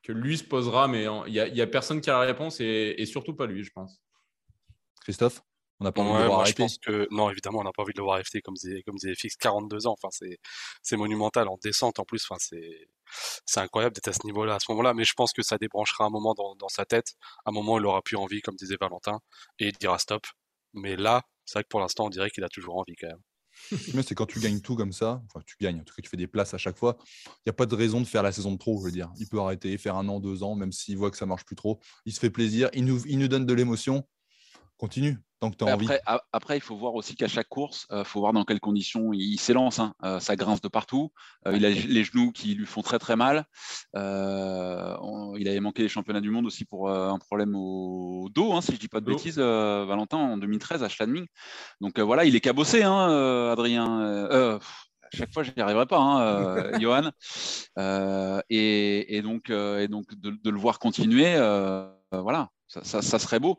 que 0.03 0.13
lui 0.13 0.39
se 0.39 0.45
posera, 0.45 0.89
mais 0.89 1.07
il 1.27 1.33
n'y 1.33 1.61
a, 1.61 1.67
personne 1.67 2.01
qui 2.01 2.11
a 2.11 2.15
la 2.15 2.21
réponse 2.21 2.61
et, 2.61 3.05
surtout 3.07 3.35
pas 3.35 3.47
lui, 3.47 3.63
je 3.65 3.71
pense. 3.73 4.01
Christophe 5.03 5.43
on 5.79 5.85
n'a 5.85 5.93
pas 5.93 6.01
envie 6.01 6.15
de 6.15 6.19
le 6.21 6.27
voir 6.29 6.41
arrêter. 6.41 6.53
Je 6.53 6.57
pense 6.57 6.79
que, 6.79 7.07
non, 7.11 7.29
évidemment, 7.29 7.59
on 7.59 7.65
n'a 7.65 7.71
pas 7.71 7.83
envie 7.83 7.93
de 7.93 7.99
le 7.99 8.05
voir 8.05 8.15
arrêter 8.15 8.41
comme 8.41 8.55
des, 8.65 8.83
comme 8.85 8.97
des 8.97 9.15
FX 9.15 9.37
42 9.37 9.87
ans. 9.87 9.95
Enfin, 10.01 10.09
c'est 10.81 10.97
monumental 10.97 11.49
en 11.49 11.59
descente 11.63 11.99
en 11.99 12.05
plus. 12.05 12.27
Enfin, 12.31 12.39
c'est 13.45 13.61
incroyable 13.61 13.95
d'être 13.95 14.09
à 14.09 14.15
ce 14.15 14.25
niveau-là, 14.25 14.55
à 14.55 14.59
ce 14.59 14.71
moment-là. 14.71 14.95
Mais 14.95 15.05
je 15.05 15.13
pense 15.13 15.35
que 15.35 15.43
ça 15.43 15.59
débranchera 15.59 16.07
un 16.07 16.09
moment 16.09 16.33
dans, 16.33 16.57
dans 16.57 16.71
sa 16.71 16.87
tête, 16.87 17.17
un 17.45 17.53
moment 17.53 17.75
où 17.75 17.79
il 17.79 17.85
aura 17.85 18.01
plus 18.01 18.17
envie, 18.17 18.41
comme 18.41 18.57
disait 18.57 18.79
Valentin, 18.81 19.21
et 19.59 19.69
il 19.69 19.73
dira 19.75 19.99
stop. 19.99 20.27
Mais 20.73 20.97
là, 20.97 21.21
c'est 21.45 21.59
vrai 21.59 21.65
que 21.65 21.69
pour 21.69 21.81
l'instant, 21.81 22.07
on 22.07 22.11
dirait 22.11 22.31
qu'il 22.31 22.45
a 22.45 22.49
toujours 22.49 22.79
envie 22.79 22.97
quand 22.97 23.09
même 23.09 23.23
c'est 24.03 24.15
quand 24.15 24.27
tu 24.27 24.41
gagnes 24.41 24.61
tout 24.61 24.77
comme 24.77 24.93
ça, 24.93 25.23
tu 25.47 25.57
gagnes, 25.61 25.81
en 25.81 25.85
tout 25.85 25.95
cas 25.95 26.03
tu 26.03 26.09
fais 26.09 26.17
des 26.17 26.27
places 26.27 26.55
à 26.55 26.59
chaque 26.59 26.77
fois, 26.77 26.99
il 27.27 27.43
n'y 27.47 27.51
a 27.51 27.55
pas 27.55 27.67
de 27.67 27.75
raison 27.75 28.01
de 28.01 28.07
faire 28.07 28.23
la 28.23 28.33
saison 28.33 28.53
de 28.53 28.59
trop, 28.59 28.79
je 28.81 28.85
veux 28.85 28.93
dire. 28.93 29.11
Il 29.19 29.29
peut 29.29 29.41
arrêter, 29.41 29.77
faire 29.79 29.97
un 29.97 30.09
an, 30.09 30.21
deux 30.21 30.43
ans, 30.43 30.55
même 30.55 30.73
s'il 30.73 30.97
voit 30.97 31.11
que 31.11 31.17
ça 31.17 31.27
marche 31.27 31.45
plus 31.45 31.57
trop. 31.57 31.81
Il 32.05 32.13
se 32.13 32.21
fait 32.21 32.31
plaisir, 32.31 32.69
il 32.75 32.85
nous 32.85 33.29
donne 33.29 33.47
de 33.47 33.55
l'émotion. 33.55 34.07
Continue 34.79 35.19
tant 35.41 35.51
que 35.51 35.57
tu 35.57 35.65
as 35.65 35.75
envie. 35.75 35.89
Après, 36.33 36.57
il 36.57 36.61
faut 36.61 36.77
voir 36.77 36.95
aussi 36.95 37.15
qu'à 37.15 37.29
chaque 37.29 37.49
course, 37.49 37.87
il 37.91 37.97
euh, 37.97 38.05
faut 38.05 38.21
voir 38.21 38.33
dans 38.33 38.45
quelles 38.45 38.61
conditions 38.61 39.13
il, 39.13 39.39
s'élance. 39.39 39.79
Hein. 39.79 39.95
Euh, 40.05 40.21
ça 40.21 40.37
grince 40.37 40.61
de 40.61 40.69
partout. 40.69 41.13
Euh, 41.47 41.57
il 41.57 41.65
a 41.65 41.71
les 41.71 42.05
genoux 42.05 42.33
qui 42.33 42.55
lui 42.55 42.67
font 42.67 42.83
très 42.83 42.99
très 42.99 43.17
mal. 43.17 43.45
il 43.95 45.49
avait 45.49 45.61
manqué 45.61 45.83
les 45.83 45.89
championnats 45.89 46.21
du 46.21 46.31
monde 46.31 46.47
aussi 46.47 46.65
pour 46.65 46.91
un 46.91 47.19
problème 47.19 47.55
au 47.55 48.29
dos, 48.35 48.53
hein, 48.53 48.61
si 48.61 48.73
je 48.73 48.77
ne 48.77 48.81
dis 48.81 48.89
pas 48.89 49.01
de 49.01 49.07
bêtises, 49.07 49.39
Valentin, 49.39 50.19
en 50.19 50.37
2013 50.37 50.83
à 50.83 50.89
Schladming. 50.89 51.27
Donc 51.81 51.99
voilà, 51.99 52.25
il 52.25 52.35
est 52.35 52.41
cabossé, 52.41 52.83
hein, 52.83 53.51
Adrien. 53.51 54.29
à 54.31 54.59
chaque 55.13 55.33
fois, 55.33 55.43
je 55.43 55.53
n'y 55.57 55.63
arriverai 55.63 55.87
pas, 55.87 55.99
hein, 55.99 56.81
Johan. 56.81 57.11
Et, 58.49 59.23
donc, 59.23 59.51
et 59.51 59.89
donc 59.89 60.15
de, 60.15 60.51
le 60.51 60.59
voir 60.59 60.79
continuer, 60.79 61.37
voilà, 62.11 62.51
ça, 62.69 63.19
serait 63.19 63.41
beau 63.41 63.59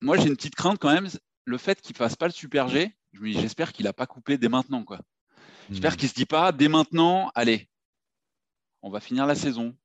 moi, 0.00 0.16
j'ai 0.16 0.28
une 0.28 0.36
petite 0.36 0.54
crainte 0.54 0.78
quand 0.78 0.92
même. 0.92 1.08
Le 1.44 1.58
fait 1.58 1.80
qu'il 1.80 1.96
fasse 1.96 2.16
pas 2.16 2.26
le 2.26 2.32
Super 2.32 2.68
G, 2.68 2.92
j'espère 3.12 3.72
qu'il 3.72 3.84
n'a 3.84 3.92
pas 3.92 4.06
coupé 4.06 4.36
dès 4.38 4.48
maintenant. 4.48 4.84
Quoi. 4.84 5.00
J'espère 5.70 5.92
Hmm. 5.92 5.96
qu'il 5.96 6.06
ne 6.06 6.10
se 6.10 6.14
dit 6.14 6.26
pas 6.26 6.52
dès 6.52 6.68
maintenant, 6.68 7.30
allez, 7.34 7.68
on 8.82 8.90
va 8.90 9.00
finir 9.00 9.26
la 9.26 9.34
saison 9.34 9.76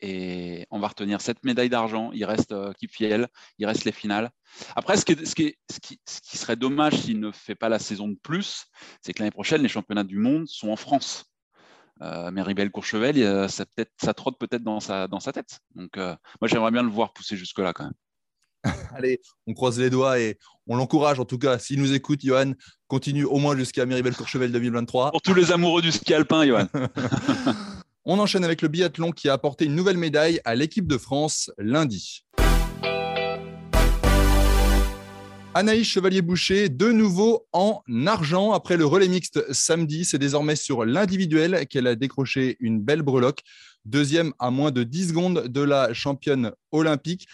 et 0.00 0.66
on 0.70 0.78
va 0.78 0.88
retenir 0.88 1.20
cette 1.20 1.44
médaille 1.44 1.68
d'argent. 1.68 2.12
Il 2.12 2.24
reste 2.24 2.52
euh, 2.52 2.72
Kipfiel, 2.74 3.28
il 3.58 3.66
reste 3.66 3.84
les 3.84 3.92
finales. 3.92 4.30
Après, 4.76 4.96
ce 4.96 5.04
qui, 5.04 5.12
est- 5.12 5.24
ce 5.26 5.34
qui 5.34 5.42
est- 5.44 5.58
ce 5.70 5.80
qui- 5.80 6.00
ce 6.08 6.20
qui 6.20 6.36
serait 6.38 6.56
dommage 6.56 6.94
s'il 6.94 7.18
ne 7.20 7.30
fait 7.32 7.54
pas 7.56 7.68
la 7.68 7.78
saison 7.78 8.08
de 8.08 8.14
plus, 8.22 8.66
c'est 9.02 9.12
que 9.12 9.18
l'année 9.20 9.30
prochaine, 9.32 9.62
les 9.62 9.68
championnats 9.68 10.04
du 10.04 10.18
monde 10.18 10.46
sont 10.46 10.68
en 10.70 10.76
France. 10.76 11.24
Euh, 12.00 12.30
Méribel 12.30 12.70
Courchevel, 12.70 13.16
il 13.16 13.22
y 13.22 13.26
a- 13.26 13.48
ça, 13.48 13.66
peut-être- 13.66 13.92
ça 14.00 14.14
trotte 14.14 14.38
peut-être 14.38 14.62
dans 14.62 14.78
sa, 14.78 15.08
dans 15.08 15.18
sa 15.20 15.32
tête. 15.32 15.58
Donc, 15.74 15.96
euh, 15.96 16.14
moi, 16.40 16.46
j'aimerais 16.48 16.70
bien 16.70 16.82
le 16.84 16.90
voir 16.90 17.12
pousser 17.12 17.36
jusque-là 17.36 17.72
quand 17.72 17.84
même. 17.84 17.94
Allez, 18.94 19.20
on 19.46 19.54
croise 19.54 19.78
les 19.78 19.90
doigts 19.90 20.18
et 20.18 20.38
on 20.66 20.76
l'encourage 20.76 21.20
en 21.20 21.24
tout 21.24 21.38
cas. 21.38 21.58
S'il 21.58 21.80
nous 21.80 21.92
écoute, 21.92 22.20
Johan, 22.22 22.52
continue 22.86 23.24
au 23.24 23.38
moins 23.38 23.56
jusqu'à 23.56 23.86
Méribel 23.86 24.14
Courchevel 24.14 24.52
2023. 24.52 25.12
Pour 25.12 25.22
tous 25.22 25.34
les 25.34 25.52
amoureux 25.52 25.82
du 25.82 25.92
ski 25.92 26.14
alpin, 26.14 26.46
Johan. 26.46 26.66
On 28.10 28.18
enchaîne 28.18 28.42
avec 28.42 28.62
le 28.62 28.68
biathlon 28.68 29.12
qui 29.12 29.28
a 29.28 29.34
apporté 29.34 29.66
une 29.66 29.74
nouvelle 29.74 29.98
médaille 29.98 30.40
à 30.46 30.54
l'équipe 30.54 30.86
de 30.86 30.96
France 30.96 31.50
lundi. 31.58 32.24
Anaïs 35.52 35.86
Chevalier-Boucher, 35.88 36.68
de 36.70 36.90
nouveau 36.90 37.46
en 37.52 37.82
argent 38.06 38.52
après 38.52 38.76
le 38.76 38.86
relais 38.86 39.08
mixte 39.08 39.52
samedi. 39.52 40.04
C'est 40.06 40.18
désormais 40.18 40.56
sur 40.56 40.86
l'individuel 40.86 41.66
qu'elle 41.66 41.86
a 41.86 41.96
décroché 41.96 42.56
une 42.60 42.80
belle 42.80 43.02
breloque. 43.02 43.40
Deuxième 43.84 44.32
à 44.38 44.50
moins 44.50 44.70
de 44.70 44.84
10 44.84 45.08
secondes 45.08 45.48
de 45.48 45.60
la 45.60 45.92
championne 45.92 46.52
olympique. 46.72 47.26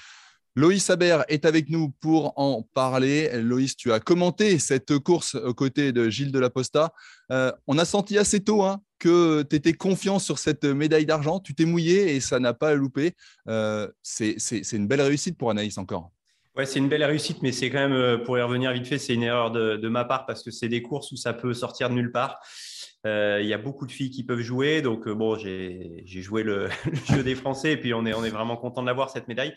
Loïs 0.56 0.88
Habert 0.88 1.24
est 1.28 1.46
avec 1.46 1.68
nous 1.68 1.90
pour 2.00 2.32
en 2.38 2.62
parler. 2.62 3.28
Loïs, 3.42 3.76
tu 3.76 3.92
as 3.92 3.98
commenté 3.98 4.60
cette 4.60 4.98
course 5.00 5.34
aux 5.34 5.52
côtés 5.54 5.90
de 5.90 6.08
Gilles 6.08 6.30
Delaposta. 6.30 6.92
Euh, 7.32 7.50
on 7.66 7.76
a 7.76 7.84
senti 7.84 8.18
assez 8.18 8.38
tôt 8.38 8.62
hein, 8.62 8.80
que 9.00 9.42
tu 9.42 9.56
étais 9.56 9.72
confiant 9.72 10.20
sur 10.20 10.38
cette 10.38 10.64
médaille 10.64 11.06
d'argent. 11.06 11.40
Tu 11.40 11.56
t'es 11.56 11.64
mouillé 11.64 12.14
et 12.14 12.20
ça 12.20 12.38
n'a 12.38 12.54
pas 12.54 12.74
loupé. 12.74 13.14
Euh, 13.48 13.88
c'est 14.02 14.36
une 14.72 14.86
belle 14.86 15.02
réussite 15.02 15.36
pour 15.36 15.50
Anaïs 15.50 15.76
encore. 15.76 16.12
Ouais, 16.56 16.66
c'est 16.66 16.78
une 16.78 16.88
belle 16.88 17.02
réussite, 17.02 17.42
mais 17.42 17.50
c'est 17.50 17.68
quand 17.68 17.80
même, 17.80 17.92
euh, 17.92 18.18
pour 18.18 18.38
y 18.38 18.42
revenir 18.42 18.72
vite 18.72 18.86
fait, 18.86 18.98
c'est 18.98 19.14
une 19.14 19.24
erreur 19.24 19.50
de, 19.50 19.88
ma 19.88 20.04
part 20.04 20.24
parce 20.24 20.44
que 20.44 20.52
c'est 20.52 20.68
des 20.68 20.82
courses 20.82 21.10
où 21.10 21.16
ça 21.16 21.32
peut 21.32 21.52
sortir 21.52 21.90
de 21.90 21.94
nulle 21.94 22.12
part. 22.12 22.38
Euh, 23.06 23.40
Il 23.42 23.48
y 23.48 23.52
a 23.52 23.58
beaucoup 23.58 23.88
de 23.88 23.92
filles 23.92 24.10
qui 24.10 24.22
peuvent 24.22 24.40
jouer, 24.40 24.82
donc 24.82 25.08
bon, 25.08 25.36
j'ai 25.36 26.04
joué 26.06 26.44
le, 26.44 26.68
le 26.86 27.16
jeu 27.16 27.24
des 27.24 27.34
Français 27.34 27.72
et 27.72 27.76
puis 27.76 27.92
on 27.92 28.06
est, 28.06 28.14
on 28.14 28.22
est 28.22 28.30
vraiment 28.30 28.56
content 28.56 28.82
de 28.82 28.86
l'avoir 28.86 29.10
cette 29.10 29.26
médaille. 29.26 29.52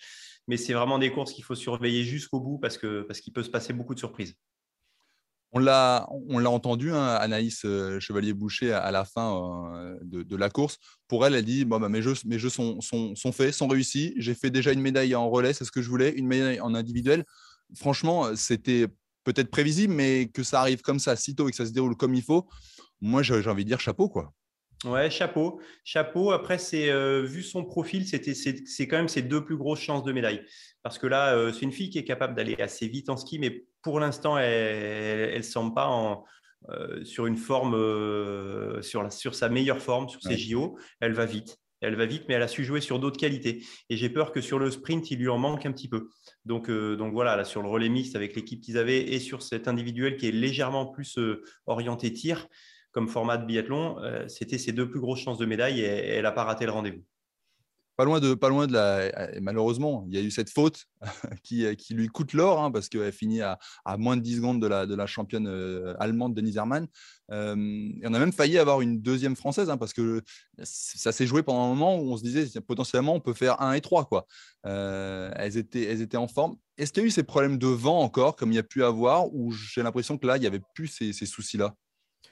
Mais 0.47 0.57
c'est 0.57 0.73
vraiment 0.73 0.99
des 0.99 1.11
courses 1.11 1.33
qu'il 1.33 1.43
faut 1.43 1.55
surveiller 1.55 2.03
jusqu'au 2.03 2.39
bout 2.39 2.57
parce 2.57 2.77
que 2.77 3.01
parce 3.01 3.19
qu'il 3.19 3.33
peut 3.33 3.43
se 3.43 3.49
passer 3.49 3.73
beaucoup 3.73 3.93
de 3.93 3.99
surprises. 3.99 4.35
On 5.53 5.59
l'a, 5.59 6.07
entendu, 6.49 6.91
hein, 6.91 7.05
Anaïs 7.15 7.63
euh, 7.63 8.01
Chevalier-Boucher, 8.01 8.73
à, 8.73 8.91
la 8.91 9.05
fin 9.05 9.71
euh, 9.75 9.97
de, 10.03 10.35
la 10.35 10.49
course. 10.49 10.77
Pour 11.07 11.25
elle, 11.25 11.35
elle 11.35 11.45
dit 11.45 11.63
bon, 11.63 11.79
bah, 11.79 11.87
mes 11.87 12.01
jeux, 12.01 12.15
mes 12.25 12.37
jeux 12.37 12.49
sont, 12.49 12.81
sont, 12.81 13.31
faits, 13.31 13.53
sont 13.53 13.67
réussis. 13.67 14.13
J'ai 14.17 14.35
fait 14.35 14.49
déjà 14.49 14.73
une 14.73 14.81
médaille 14.81 15.15
en 15.15 15.29
relais, 15.29 15.53
c'est 15.53 15.63
ce 15.63 15.71
que 15.71 15.81
je 15.81 15.89
voulais, 15.89 16.11
une 16.11 16.27
médaille 16.27 16.59
en 16.59 16.75
individuel. 16.75 17.23
Franchement, 17.75 18.35
c'était 18.35 18.87
peut-être 19.23 19.49
prévisible, 19.49 19.93
mais 19.93 20.27
que 20.27 20.43
ça 20.43 20.59
arrive 20.61 20.81
comme 20.81 20.99
ça, 20.99 21.15
si 21.15 21.33
tôt 21.33 21.47
et 21.47 21.51
que 21.51 21.57
ça 21.57 21.65
se 21.65 21.71
déroule 21.71 21.95
comme 21.95 22.13
il 22.13 22.23
faut, 22.23 22.47
moi, 23.01 23.23
j'ai 23.23 23.47
envie 23.47 23.63
de 23.63 23.69
dire 23.69 23.79
chapeau. 23.79 24.09
quoi. 24.09 24.33
Ouais, 24.85 25.09
chapeau, 25.09 25.59
chapeau. 25.83 26.31
Après, 26.31 26.57
c'est 26.57 26.89
euh, 26.89 27.23
vu 27.23 27.41
son 27.41 27.65
profil, 27.65 28.07
c'était 28.07 28.35
c'est 28.35 28.87
quand 28.87 28.97
même 28.97 29.07
ses 29.07 29.23
deux 29.23 29.43
plus 29.43 29.57
grosses 29.57 29.81
chances 29.81 30.03
de 30.03 30.11
médaille. 30.11 30.45
Parce 30.83 30.99
que 30.99 31.07
là, 31.07 31.35
euh, 31.35 31.51
c'est 31.51 31.61
une 31.63 31.71
fille 31.71 31.89
qui 31.89 31.97
est 31.97 32.03
capable 32.03 32.35
d'aller 32.35 32.55
assez 32.59 32.87
vite 32.87 33.09
en 33.09 33.17
ski, 33.17 33.39
mais 33.39 33.65
pour 33.81 33.99
l'instant, 33.99 34.37
elle 34.37 35.37
ne 35.37 35.41
semble 35.41 35.73
pas 35.73 35.87
en, 35.87 36.25
euh, 36.69 37.03
sur 37.03 37.25
une 37.25 37.37
forme, 37.37 37.73
sur, 38.83 39.01
la, 39.03 39.09
sur 39.09 39.33
sa 39.33 39.49
meilleure 39.49 39.81
forme, 39.81 40.09
sur 40.09 40.21
ses 40.21 40.29
Ouais. 40.29 40.37
JO. 40.37 40.77
Elle 40.99 41.13
va 41.13 41.25
vite. 41.25 41.57
Elle 41.81 41.95
va 41.95 42.05
vite, 42.05 42.23
mais 42.27 42.33
elle 42.33 42.41
a 42.41 42.47
su 42.47 42.63
jouer 42.63 42.81
sur 42.81 42.99
d'autres 42.99 43.19
qualités. 43.19 43.63
Et 43.89 43.97
j'ai 43.97 44.09
peur 44.09 44.31
que 44.31 44.41
sur 44.41 44.57
le 44.57 44.71
sprint, 44.71 45.11
il 45.11 45.19
lui 45.19 45.29
en 45.29 45.37
manque 45.37 45.65
un 45.65 45.71
petit 45.71 45.87
peu. 45.87 46.09
Donc, 46.45 46.69
euh, 46.69 46.95
donc 46.95 47.13
voilà, 47.13 47.35
là, 47.35 47.43
sur 47.43 47.61
le 47.61 47.69
relais 47.69 47.89
mixte 47.89 48.15
avec 48.15 48.35
l'équipe 48.35 48.61
qu'ils 48.61 48.77
avaient 48.77 49.01
et 49.01 49.19
sur 49.19 49.43
cet 49.43 49.67
individuel 49.67 50.17
qui 50.17 50.27
est 50.27 50.31
légèrement 50.31 50.87
plus 50.87 51.17
euh, 51.19 51.43
orienté 51.67 52.11
tir, 52.11 52.47
comme 52.97 53.09
format 53.09 53.37
de 53.37 53.45
biathlon, 53.45 53.99
euh, 53.99 54.27
c'était 54.27 54.57
ses 54.57 54.71
deux 54.71 54.89
plus 54.89 54.99
grosses 54.99 55.19
chances 55.19 55.37
de 55.37 55.45
médaille 55.45 55.81
et, 55.81 56.15
elle 56.15 56.23
n'a 56.23 56.31
pas 56.31 56.43
raté 56.43 56.65
le 56.65 56.71
rendez-vous. 56.71 57.03
Pas 57.95 58.05
loin 58.05 58.19
de, 58.19 58.33
pas 58.33 58.49
loin 58.49 58.65
de 58.65 58.73
la. 58.73 59.29
Malheureusement, 59.39 60.03
il 60.07 60.15
y 60.15 60.19
a 60.19 60.23
eu 60.23 60.31
cette 60.31 60.49
faute 60.49 60.85
qui, 61.43 61.75
qui 61.75 61.93
lui 61.93 62.07
coûte 62.07 62.33
l'or 62.33 62.59
hein, 62.59 62.71
parce 62.71 62.89
qu'elle 62.89 63.11
finit 63.11 63.41
à, 63.41 63.59
moins 63.99 64.17
de 64.17 64.21
10 64.23 64.37
secondes 64.37 64.59
de 64.59 64.65
la, 64.65 64.87
de 64.87 64.95
la 64.95 65.05
championne 65.05 65.45
euh, 65.47 65.93
allemande 65.99 66.33
Denise 66.33 66.57
Herrmann. 66.57 66.87
Euh, 67.31 67.55
et 67.55 68.07
on 68.07 68.13
a 68.15 68.19
même 68.19 68.33
failli 68.33 68.57
avoir 68.57 68.81
une 68.81 68.99
deuxième 68.99 69.35
française 69.35 69.69
hein, 69.69 69.77
parce 69.77 69.93
que 69.93 70.23
ça 70.63 71.11
s'est 71.11 71.27
joué 71.27 71.43
pendant 71.43 71.65
un 71.65 71.75
moment 71.75 71.99
où 71.99 72.13
on 72.13 72.17
se 72.17 72.23
disait 72.23 72.47
potentiellement 72.61 73.13
on 73.13 73.19
peut 73.19 73.33
faire 73.33 73.61
1 73.61 73.73
et 73.73 73.81
3. 73.81 74.05
Quoi. 74.05 74.25
Euh, 74.65 75.29
elles, 75.35 75.57
étaient, 75.57 75.83
elles 75.83 76.01
étaient 76.01 76.17
en 76.17 76.27
forme. 76.27 76.55
Est-ce 76.79 76.91
qu'il 76.91 77.03
y 77.03 77.05
a 77.05 77.07
eu 77.07 77.11
ces 77.11 77.21
problèmes 77.21 77.59
de 77.59 77.67
vent 77.67 77.99
encore 77.99 78.35
comme 78.35 78.51
il 78.51 78.55
y 78.55 78.59
a 78.59 78.63
pu 78.63 78.83
avoir 78.83 79.31
ou 79.35 79.51
j'ai 79.51 79.83
l'impression 79.83 80.17
que 80.17 80.25
là, 80.25 80.37
il 80.37 80.39
n'y 80.39 80.47
avait 80.47 80.63
plus 80.73 80.87
ces, 80.87 81.13
ces 81.13 81.27
soucis-là? 81.27 81.75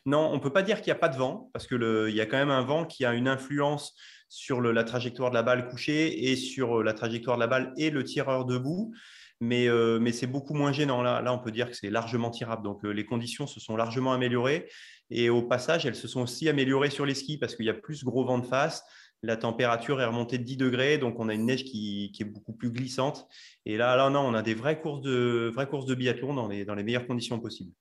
Non, 0.06 0.30
on 0.32 0.36
ne 0.36 0.40
peut 0.40 0.54
pas 0.54 0.62
dire 0.62 0.78
qu'il 0.78 0.92
n'y 0.92 0.98
a 0.98 1.00
pas 1.00 1.10
de 1.10 1.18
vent, 1.18 1.50
parce 1.52 1.66
qu'il 1.68 2.14
y 2.14 2.22
a 2.22 2.26
quand 2.26 2.38
même 2.38 2.52
un 2.52 2.62
vent 2.62 2.86
qui 2.86 3.06
a 3.06 3.14
une 3.14 3.28
influence 3.28 3.96
sur 4.30 4.62
la 4.62 4.84
trajectoire 4.84 5.30
de 5.30 5.36
la 5.36 5.44
balle 5.44 5.68
couchée 5.68 6.30
et 6.30 6.36
sur 6.36 6.80
euh, 6.80 6.84
la 6.84 6.94
trajectoire 6.94 7.38
de 7.38 7.42
la 7.42 7.48
balle 7.48 7.74
et 7.78 7.90
le 7.90 8.04
tireur 8.04 8.46
debout. 8.46 8.94
Mais, 9.42 9.68
euh, 9.68 10.00
c'est 10.12 10.28
beaucoup 10.28 10.54
moins 10.54 10.72
gênant. 10.72 11.02
Là, 11.02 11.34
on 11.34 11.40
peut 11.40 11.52
dire 11.52 11.70
que 11.70 11.76
c'est 11.76 11.90
largement 11.90 12.30
tirable. 12.30 12.64
Donc, 12.64 12.86
euh, 12.86 12.92
les 12.92 13.06
conditions 13.06 13.48
se 13.48 13.60
sont 13.60 13.76
largement 13.76 14.14
améliorées. 14.14 14.70
Et 15.10 15.30
au 15.30 15.42
passage, 15.42 15.86
elles 15.86 15.96
se 15.96 16.08
sont 16.08 16.22
aussi 16.22 16.50
améliorées 16.50 16.90
sur 16.90 17.06
les 17.06 17.16
skis 17.16 17.38
parce 17.38 17.56
qu'il 17.56 17.66
y 17.66 17.70
a 17.70 17.74
plus 17.74 18.04
gros 18.04 18.26
vent 18.26 18.40
de 18.40 18.46
face. 18.46 18.84
La 19.24 19.38
température 19.38 20.02
est 20.02 20.06
remontée 20.06 20.38
de 20.38 20.44
10 20.44 20.58
degrés, 20.58 20.98
donc 20.98 21.20
on 21.20 21.30
a 21.30 21.34
une 21.34 21.46
neige 21.46 21.64
qui, 21.64 22.12
est 22.20 22.26
beaucoup 22.26 22.54
plus 22.54 22.72
glissante. 22.72 23.28
Et 23.66 23.78
là, 23.78 24.08
on 24.12 24.34
a 24.34 24.42
des 24.42 24.54
vraies 24.54 24.80
courses 24.80 25.02
de, 25.02 25.96
biathlon 25.96 26.34
dans 26.34 26.48
les 26.48 26.84
meilleures 26.84 27.08
conditions 27.08 27.40
possibles. 27.40 27.72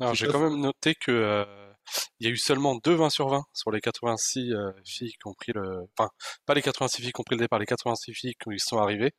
Alors, 0.00 0.14
j'ai 0.14 0.26
quand 0.26 0.40
même 0.40 0.60
noté 0.60 0.94
que 0.94 1.10
euh, 1.12 1.44
il 2.20 2.26
y 2.26 2.30
a 2.30 2.32
eu 2.32 2.36
seulement 2.36 2.76
2 2.76 2.94
20 2.94 3.10
sur 3.10 3.28
20 3.28 3.44
sur 3.52 3.70
les 3.70 3.80
86 3.80 4.52
euh, 4.52 4.72
filles 4.84 5.12
qui 5.12 5.26
ont 5.26 5.34
pris 5.34 5.52
le, 5.52 5.86
enfin, 5.96 6.10
pas 6.46 6.54
les 6.54 6.62
86 6.62 7.02
filles 7.02 7.12
qui 7.12 7.20
ont 7.20 7.24
pris 7.24 7.36
le 7.36 7.42
départ, 7.42 7.58
les 7.58 7.66
86 7.66 8.14
filles 8.14 8.34
qui 8.42 8.58
sont 8.58 8.78
arrivées. 8.78 9.12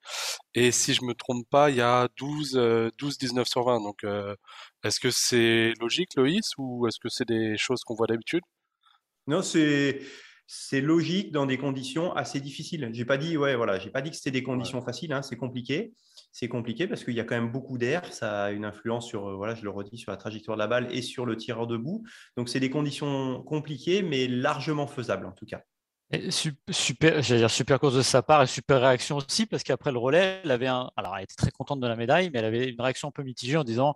Et 0.53 0.71
si 0.71 0.93
je 0.93 1.03
me 1.03 1.13
trompe 1.13 1.45
pas, 1.49 1.69
il 1.69 1.77
y 1.77 1.81
a 1.81 2.07
12, 2.17 2.55
euh, 2.55 2.89
12 2.97 3.17
19 3.17 3.47
sur 3.47 3.63
20. 3.65 3.81
Donc, 3.81 4.03
euh, 4.03 4.35
est-ce 4.83 4.99
que 4.99 5.11
c'est 5.11 5.73
logique, 5.79 6.15
Loïs, 6.15 6.51
ou 6.57 6.87
est-ce 6.87 6.99
que 6.99 7.09
c'est 7.09 7.27
des 7.27 7.57
choses 7.57 7.81
qu'on 7.83 7.95
voit 7.95 8.07
d'habitude? 8.07 8.43
Non, 9.27 9.41
c'est 9.41 10.01
c'est 10.47 10.81
logique 10.81 11.31
dans 11.31 11.47
des 11.47 11.57
conditions 11.57 12.13
assez 12.13 12.39
difficiles. 12.39 12.89
J'ai 12.93 13.05
pas 13.05 13.17
dit, 13.17 13.35
ouais, 13.35 13.55
voilà, 13.55 13.79
j'ai 13.79 13.89
pas 13.89 14.01
dit 14.01 14.11
que 14.11 14.15
c'était 14.15 14.31
des 14.31 14.43
conditions 14.43 14.79
ouais. 14.79 14.85
faciles. 14.85 15.11
Hein, 15.11 15.23
c'est 15.23 15.37
compliqué. 15.37 15.93
C'est 16.37 16.49
compliqué 16.49 16.85
parce 16.85 17.05
qu'il 17.05 17.13
y 17.13 17.21
a 17.21 17.23
quand 17.23 17.35
même 17.35 17.49
beaucoup 17.49 17.77
d'air. 17.77 18.11
Ça 18.11 18.43
a 18.43 18.51
une 18.51 18.65
influence 18.65 19.07
sur, 19.07 19.25
euh, 19.25 19.35
voilà, 19.35 19.55
je 19.55 19.63
le 19.63 19.69
redis, 19.69 19.97
sur 19.97 20.11
la 20.11 20.17
trajectoire 20.17 20.57
de 20.57 20.59
la 20.59 20.67
balle 20.67 20.89
et 20.91 21.01
sur 21.01 21.25
le 21.25 21.37
tireur 21.37 21.65
debout. 21.65 22.03
Donc, 22.35 22.49
c'est 22.49 22.59
des 22.59 22.69
conditions 22.69 23.41
compliquées, 23.43 24.01
mais 24.01 24.27
largement 24.27 24.85
faisables 24.85 25.27
en 25.27 25.31
tout 25.31 25.45
cas. 25.45 25.61
Super, 26.69 27.21
dire 27.21 27.49
super 27.49 27.79
course 27.79 27.95
de 27.95 28.01
sa 28.01 28.21
part 28.21 28.43
et 28.43 28.47
super 28.47 28.81
réaction 28.81 29.15
aussi 29.15 29.45
parce 29.45 29.63
qu'après 29.63 29.93
le 29.93 29.97
relais, 29.97 30.41
elle 30.43 30.51
avait 30.51 30.67
un, 30.67 30.91
alors 30.97 31.15
elle 31.15 31.23
était 31.23 31.35
très 31.35 31.51
contente 31.51 31.79
de 31.79 31.87
la 31.87 31.95
médaille, 31.95 32.29
mais 32.33 32.39
elle 32.39 32.45
avait 32.45 32.69
une 32.69 32.81
réaction 32.81 33.07
un 33.07 33.11
peu 33.11 33.23
mitigée 33.23 33.55
en 33.55 33.63
disant 33.63 33.95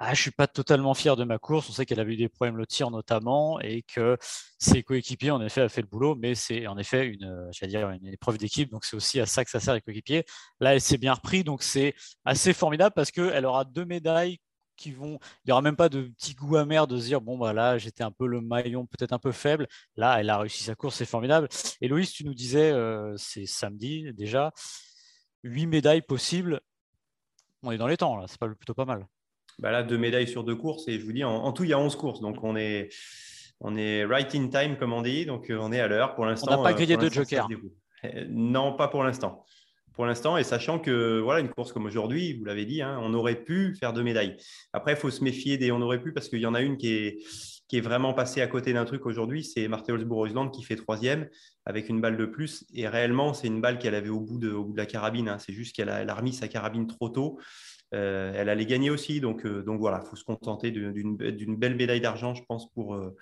ah, 0.00 0.14
je 0.14 0.20
suis 0.22 0.30
pas 0.30 0.46
totalement 0.46 0.94
fier 0.94 1.16
de 1.16 1.24
ma 1.24 1.38
course. 1.38 1.68
On 1.68 1.72
sait 1.72 1.84
qu'elle 1.84 1.98
avait 1.98 2.14
eu 2.14 2.16
des 2.16 2.28
problèmes 2.28 2.56
le 2.56 2.66
tir 2.66 2.90
notamment 2.90 3.58
et 3.60 3.82
que 3.82 4.16
ses 4.58 4.82
coéquipiers 4.84 5.32
en 5.32 5.40
effet 5.42 5.62
a 5.62 5.68
fait 5.68 5.80
le 5.80 5.88
boulot, 5.88 6.14
mais 6.14 6.34
c'est 6.36 6.68
en 6.68 6.78
effet 6.78 7.06
une, 7.06 7.48
j'allais 7.52 7.72
dire 7.72 7.90
une 7.90 8.06
épreuve 8.06 8.38
d'équipe, 8.38 8.70
donc 8.70 8.84
c'est 8.84 8.96
aussi 8.96 9.18
à 9.20 9.26
ça 9.26 9.44
que 9.44 9.50
ça 9.50 9.58
sert 9.60 9.74
les 9.74 9.80
coéquipiers. 9.80 10.24
Là, 10.60 10.74
elle 10.74 10.80
s'est 10.80 10.98
bien 10.98 11.14
repris, 11.14 11.42
donc 11.42 11.62
c'est 11.64 11.94
assez 12.24 12.52
formidable 12.52 12.94
parce 12.94 13.10
qu'elle 13.10 13.44
aura 13.44 13.64
deux 13.64 13.84
médailles 13.84 14.38
qui 14.76 14.92
vont, 14.92 15.18
il 15.44 15.48
n'y 15.48 15.52
aura 15.52 15.62
même 15.62 15.76
pas 15.76 15.88
de 15.88 16.02
petit 16.02 16.34
goût 16.34 16.56
amer 16.56 16.86
de 16.86 16.98
se 16.98 17.06
dire 17.06 17.20
bon 17.20 17.36
bah 17.36 17.52
là 17.52 17.78
j'étais 17.78 18.04
un 18.04 18.12
peu 18.12 18.26
le 18.28 18.40
maillon 18.40 18.86
peut-être 18.86 19.12
un 19.12 19.18
peu 19.18 19.32
faible. 19.32 19.66
Là, 19.96 20.20
elle 20.20 20.30
a 20.30 20.38
réussi 20.38 20.62
sa 20.64 20.74
course, 20.76 20.96
c'est 20.96 21.06
formidable. 21.06 21.48
Et 21.80 21.88
tu 22.06 22.24
nous 22.24 22.34
disais, 22.34 22.70
euh, 22.70 23.14
c'est 23.16 23.46
samedi 23.46 24.12
déjà, 24.14 24.52
huit 25.42 25.66
médailles 25.66 26.02
possibles. 26.02 26.60
On 27.62 27.72
est 27.72 27.78
dans 27.78 27.88
les 27.88 27.96
temps 27.96 28.16
là, 28.16 28.26
c'est 28.28 28.38
plutôt 28.38 28.74
pas 28.74 28.84
mal 28.84 29.06
bah 29.58 29.70
là, 29.70 29.82
deux 29.82 29.98
médailles 29.98 30.28
sur 30.28 30.44
deux 30.44 30.56
courses. 30.56 30.88
Et 30.88 30.98
je 30.98 31.04
vous 31.04 31.12
dis, 31.12 31.24
en, 31.24 31.34
en 31.34 31.52
tout, 31.52 31.64
il 31.64 31.70
y 31.70 31.72
a 31.72 31.78
11 31.78 31.96
courses. 31.96 32.20
Donc, 32.20 32.42
on 32.42 32.56
est, 32.56 32.90
on 33.60 33.76
est 33.76 34.04
right 34.04 34.34
in 34.34 34.48
time, 34.48 34.76
comme 34.76 34.92
on 34.92 35.02
dit. 35.02 35.26
Donc, 35.26 35.50
on 35.50 35.72
est 35.72 35.80
à 35.80 35.88
l'heure. 35.88 36.14
Pour 36.14 36.26
l'instant, 36.26 36.60
on 36.60 36.62
n'a 36.62 36.70
pas 36.70 36.74
grillé 36.74 36.96
de 36.96 37.08
joker. 37.08 37.48
Non, 38.28 38.74
pas 38.74 38.88
pour 38.88 39.02
l'instant. 39.02 39.44
Pour 39.92 40.06
l'instant, 40.06 40.36
et 40.36 40.44
sachant 40.44 40.78
que 40.78 41.18
voilà, 41.18 41.40
une 41.40 41.48
course 41.48 41.72
comme 41.72 41.86
aujourd'hui, 41.86 42.34
vous 42.34 42.44
l'avez 42.44 42.64
dit, 42.64 42.82
hein, 42.82 43.00
on 43.02 43.12
aurait 43.14 43.42
pu 43.42 43.74
faire 43.74 43.92
deux 43.92 44.04
médailles. 44.04 44.36
Après, 44.72 44.92
il 44.92 44.96
faut 44.96 45.10
se 45.10 45.24
méfier 45.24 45.58
des 45.58 45.72
on 45.72 45.80
aurait 45.80 46.00
pu 46.00 46.12
parce 46.12 46.28
qu'il 46.28 46.38
y 46.38 46.46
en 46.46 46.54
a 46.54 46.60
une 46.60 46.76
qui 46.76 46.92
est, 46.92 47.18
qui 47.66 47.78
est 47.78 47.80
vraiment 47.80 48.14
passée 48.14 48.40
à 48.40 48.46
côté 48.46 48.72
d'un 48.72 48.84
truc 48.84 49.06
aujourd'hui. 49.06 49.42
C'est 49.42 49.66
Marthe 49.66 49.90
Holzbourg-Island 49.90 50.52
qui 50.52 50.62
fait 50.62 50.76
troisième 50.76 51.28
avec 51.66 51.88
une 51.88 52.00
balle 52.00 52.16
de 52.16 52.26
plus. 52.26 52.64
Et 52.72 52.86
réellement, 52.86 53.34
c'est 53.34 53.48
une 53.48 53.60
balle 53.60 53.80
qu'elle 53.80 53.96
avait 53.96 54.08
au 54.08 54.20
bout 54.20 54.38
de, 54.38 54.52
au 54.52 54.66
bout 54.66 54.72
de 54.72 54.78
la 54.78 54.86
carabine. 54.86 55.28
Hein. 55.28 55.38
C'est 55.40 55.52
juste 55.52 55.74
qu'elle 55.74 55.88
a, 55.88 56.02
elle 56.02 56.10
a 56.10 56.14
remis 56.14 56.32
sa 56.32 56.46
carabine 56.46 56.86
trop 56.86 57.08
tôt. 57.08 57.40
Euh, 57.94 58.32
elle 58.34 58.48
allait 58.48 58.66
gagner 58.66 58.90
aussi. 58.90 59.20
Donc, 59.20 59.46
euh, 59.46 59.62
donc 59.62 59.80
voilà, 59.80 60.02
il 60.04 60.08
faut 60.08 60.16
se 60.16 60.24
contenter 60.24 60.70
d'une 60.70 61.56
belle 61.56 61.76
médaille 61.76 62.00
d'argent, 62.00 62.34
je 62.34 62.42
pense, 62.44 62.70
pour, 62.72 62.94
euh, 62.94 63.16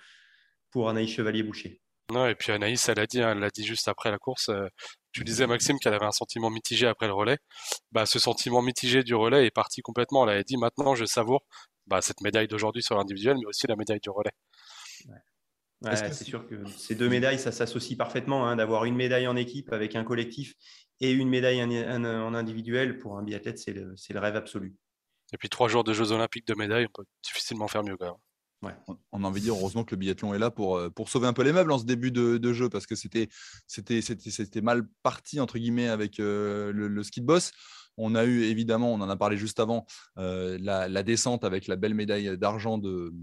pour 0.71 0.89
Anaïs 0.89 1.09
Chevalier-Boucher. 1.09 1.81
Non, 2.11 2.25
et 2.25 2.35
puis 2.35 2.53
Anaïs, 2.53 2.87
elle 2.87 2.99
a 2.99 3.05
dit, 3.05 3.21
hein, 3.21 3.31
elle 3.31 3.39
l'a 3.39 3.49
dit 3.49 3.65
juste 3.65 3.87
après 3.87 4.11
la 4.11 4.17
course. 4.17 4.49
Tu 5.11 5.23
disais 5.25 5.45
Maxime 5.45 5.77
qu'elle 5.79 5.93
avait 5.93 6.05
un 6.05 6.11
sentiment 6.11 6.49
mitigé 6.49 6.87
après 6.87 7.07
le 7.07 7.13
relais. 7.13 7.37
Bah, 7.91 8.05
ce 8.05 8.17
sentiment 8.17 8.61
mitigé 8.61 9.03
du 9.03 9.13
relais 9.13 9.45
est 9.45 9.51
parti 9.51 9.81
complètement. 9.81 10.23
Elle 10.23 10.35
avait 10.35 10.43
dit 10.45 10.57
maintenant 10.57 10.95
je 10.95 11.03
savoure 11.03 11.43
bah, 11.85 12.01
cette 12.01 12.21
médaille 12.21 12.47
d'aujourd'hui 12.47 12.81
sur 12.81 12.95
l'individuel, 12.95 13.37
mais 13.37 13.45
aussi 13.45 13.67
la 13.67 13.75
médaille 13.75 13.99
du 13.99 14.09
relais. 14.09 14.31
C'est 15.83 16.23
sûr 16.23 16.47
que 16.47 16.55
ces 16.65 16.95
deux 16.95 17.09
médailles, 17.09 17.39
ça 17.39 17.51
s'associe 17.51 17.97
parfaitement. 17.97 18.47
Hein, 18.47 18.55
d'avoir 18.55 18.85
une 18.85 18.95
médaille 18.95 19.27
en 19.27 19.35
équipe 19.35 19.71
avec 19.71 19.95
un 19.95 20.03
collectif 20.03 20.53
et 20.99 21.11
une 21.11 21.29
médaille 21.29 21.61
en, 21.61 22.33
individuel 22.33 22.97
pour 22.97 23.17
un 23.17 23.23
biathlète, 23.23 23.59
c'est 23.59 23.73
le, 23.73 23.93
le, 24.09 24.19
rêve 24.19 24.35
absolu. 24.35 24.75
Et 25.33 25.37
puis 25.37 25.49
trois 25.49 25.67
jours 25.67 25.83
de 25.83 25.93
Jeux 25.93 26.11
Olympiques 26.11 26.47
de 26.47 26.55
médailles, 26.55 26.87
on 26.87 27.01
peut 27.01 27.07
difficilement 27.23 27.67
faire 27.67 27.83
mieux 27.83 27.97
quand 27.97 28.05
même. 28.05 28.15
On 29.11 29.23
a 29.23 29.27
envie 29.27 29.41
de 29.41 29.45
dire 29.45 29.55
heureusement 29.55 29.83
que 29.83 29.93
le 29.93 29.99
biathlon 29.99 30.33
est 30.33 30.39
là 30.39 30.49
pour, 30.49 30.77
euh, 30.77 30.89
pour 30.89 31.09
sauver 31.09 31.27
un 31.27 31.33
peu 31.33 31.43
les 31.43 31.53
meubles 31.53 31.71
en 31.71 31.77
ce 31.77 31.85
début 31.85 32.11
de, 32.11 32.53
jeu 32.53 32.69
parce 32.69 32.87
que 32.87 32.95
c'était, 32.95 33.29
mal 34.61 34.87
parti 35.03 35.39
entre 35.39 35.59
guillemets 35.59 35.89
avec 35.89 36.19
euh, 36.19 36.71
le, 36.73 37.03
ski 37.03 37.21
de 37.21 37.25
boss. 37.25 37.51
On 37.99 38.13
a 38.15 38.25
eu 38.25 38.43
évidemment, 38.43 38.93
on 38.93 39.01
en 39.01 39.09
a 39.09 39.15
parlé 39.15 39.37
juste 39.37 39.59
avant, 39.59 39.85
euh, 40.17 40.57
la, 40.61 41.03
descente 41.03 41.43
avec 41.43 41.67
la 41.67 41.75
belle 41.75 41.93
médaille 41.93 42.37
d'argent 42.37 42.77
de, 42.77 43.13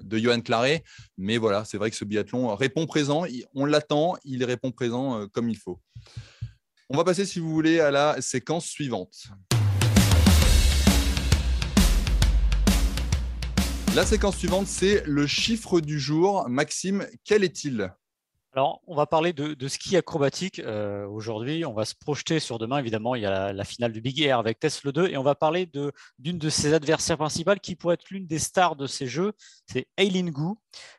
de 0.00 0.18
Johan 0.18 0.40
Claret. 0.40 0.84
Mais 1.16 1.38
voilà, 1.38 1.64
c'est 1.64 1.78
vrai 1.78 1.90
que 1.90 1.96
ce 1.96 2.04
biathlon 2.04 2.54
répond 2.54 2.86
présent. 2.86 3.24
On 3.54 3.64
l'attend, 3.64 4.16
il 4.24 4.44
répond 4.44 4.70
présent 4.70 5.26
comme 5.28 5.48
il 5.48 5.56
faut. 5.56 5.80
On 6.90 6.96
va 6.96 7.04
passer, 7.04 7.26
si 7.26 7.38
vous 7.38 7.50
voulez, 7.50 7.80
à 7.80 7.90
la 7.90 8.20
séquence 8.20 8.66
suivante. 8.66 9.28
La 13.94 14.04
séquence 14.04 14.36
suivante, 14.36 14.66
c'est 14.66 15.02
le 15.06 15.26
chiffre 15.26 15.80
du 15.80 15.98
jour. 15.98 16.48
Maxime, 16.48 17.06
quel 17.24 17.42
est-il? 17.42 17.90
Alors, 18.52 18.80
on 18.86 18.94
va 18.94 19.06
parler 19.06 19.32
de, 19.32 19.68
ski 19.68 19.96
acrobatique 19.96 20.58
euh, 20.58 21.06
aujourd'hui. 21.06 21.64
On 21.64 21.74
va 21.74 21.84
se 21.84 21.94
projeter 21.94 22.40
sur 22.40 22.58
demain. 22.58 22.78
Évidemment, 22.78 23.14
il 23.14 23.22
y 23.22 23.26
a 23.26 23.52
la, 23.52 23.64
finale 23.64 23.92
du 23.92 24.00
Big 24.00 24.20
Air 24.20 24.38
avec 24.38 24.58
Tesla 24.58 24.92
2. 24.92 25.08
Et 25.08 25.16
on 25.16 25.22
va 25.22 25.34
parler 25.34 25.66
d'une 26.18 26.38
de, 26.38 26.48
ses 26.48 26.74
adversaires 26.74 27.18
principales 27.18 27.60
qui 27.60 27.76
pourrait 27.76 27.94
être 27.94 28.10
l'une 28.10 28.26
des 28.26 28.38
stars 28.38 28.76
de 28.76 28.86
ces 28.86 29.06
jeux. 29.06 29.32
C'est 29.66 29.86
Eileen 29.96 30.30
Gu. 30.30 30.54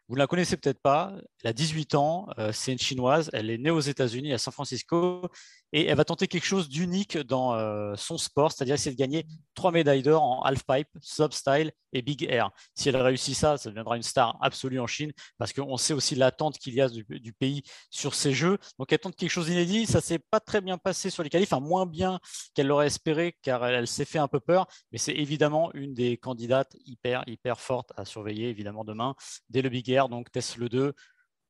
Vous 0.07 0.15
ne 0.15 0.19
la 0.19 0.27
connaissez 0.27 0.57
peut-être 0.57 0.81
pas. 0.81 1.13
Elle 1.43 1.49
a 1.49 1.53
18 1.53 1.95
ans. 1.95 2.27
Euh, 2.37 2.51
c'est 2.51 2.71
une 2.71 2.79
chinoise. 2.79 3.29
Elle 3.33 3.49
est 3.49 3.57
née 3.57 3.71
aux 3.71 3.79
États-Unis, 3.79 4.33
à 4.33 4.37
San 4.37 4.53
Francisco 4.53 5.29
et 5.71 5.85
elle 5.85 5.97
va 5.97 6.05
tenter 6.05 6.27
quelque 6.27 6.45
chose 6.45 6.69
d'unique 6.69 7.17
dans 7.17 7.53
euh, 7.53 7.95
son 7.95 8.17
sport, 8.17 8.51
c'est-à-dire 8.51 8.75
essayer 8.75 8.95
de 8.95 8.99
gagner 8.99 9.25
trois 9.53 9.71
médailles 9.71 10.01
d'or 10.01 10.23
en 10.23 10.41
halfpipe, 10.41 10.89
style 11.01 11.71
et 11.93 12.01
big 12.01 12.23
air. 12.23 12.51
Si 12.75 12.89
elle 12.89 12.97
réussit 12.97 13.35
ça, 13.35 13.57
ça 13.57 13.69
deviendra 13.69 13.95
une 13.95 14.03
star 14.03 14.37
absolue 14.41 14.79
en 14.79 14.87
Chine, 14.87 15.11
parce 15.37 15.53
qu'on 15.53 15.77
sait 15.77 15.93
aussi 15.93 16.15
l'attente 16.15 16.57
qu'il 16.57 16.73
y 16.73 16.81
a 16.81 16.89
du, 16.89 17.33
pays 17.33 17.63
sur 17.89 18.15
ces 18.15 18.33
jeux. 18.33 18.57
Donc 18.79 18.91
elle 18.91 18.99
tente 18.99 19.15
quelque 19.15 19.29
chose 19.29 19.47
d'inédit. 19.47 19.85
Ça 19.85 20.01
s'est 20.01 20.19
pas 20.19 20.39
très 20.39 20.61
bien 20.61 20.77
passé 20.77 21.09
sur 21.09 21.23
les 21.23 21.29
qualifs, 21.29 21.51
moins 21.51 21.85
bien 21.85 22.19
qu'elle 22.53 22.67
l'aurait 22.67 22.87
espéré, 22.87 23.35
car 23.41 23.65
elle, 23.65 23.87
s'est 23.87 24.05
fait 24.05 24.19
un 24.19 24.27
peu 24.27 24.39
peur. 24.39 24.67
Mais 24.91 24.97
c'est 24.97 25.13
évidemment 25.13 25.71
une 25.73 25.93
des 25.93 26.17
candidates 26.17 26.75
hyper 26.85 27.23
hyper 27.27 27.59
fortes 27.59 27.91
à 27.95 28.05
surveiller 28.05 28.49
évidemment 28.49 28.83
demain 28.83 29.15
dès 29.49 29.61
le 29.61 29.69
big 29.69 29.89
air. 29.89 30.09
Donc 30.09 30.31
Tesla 30.31 30.67
2. 30.67 30.93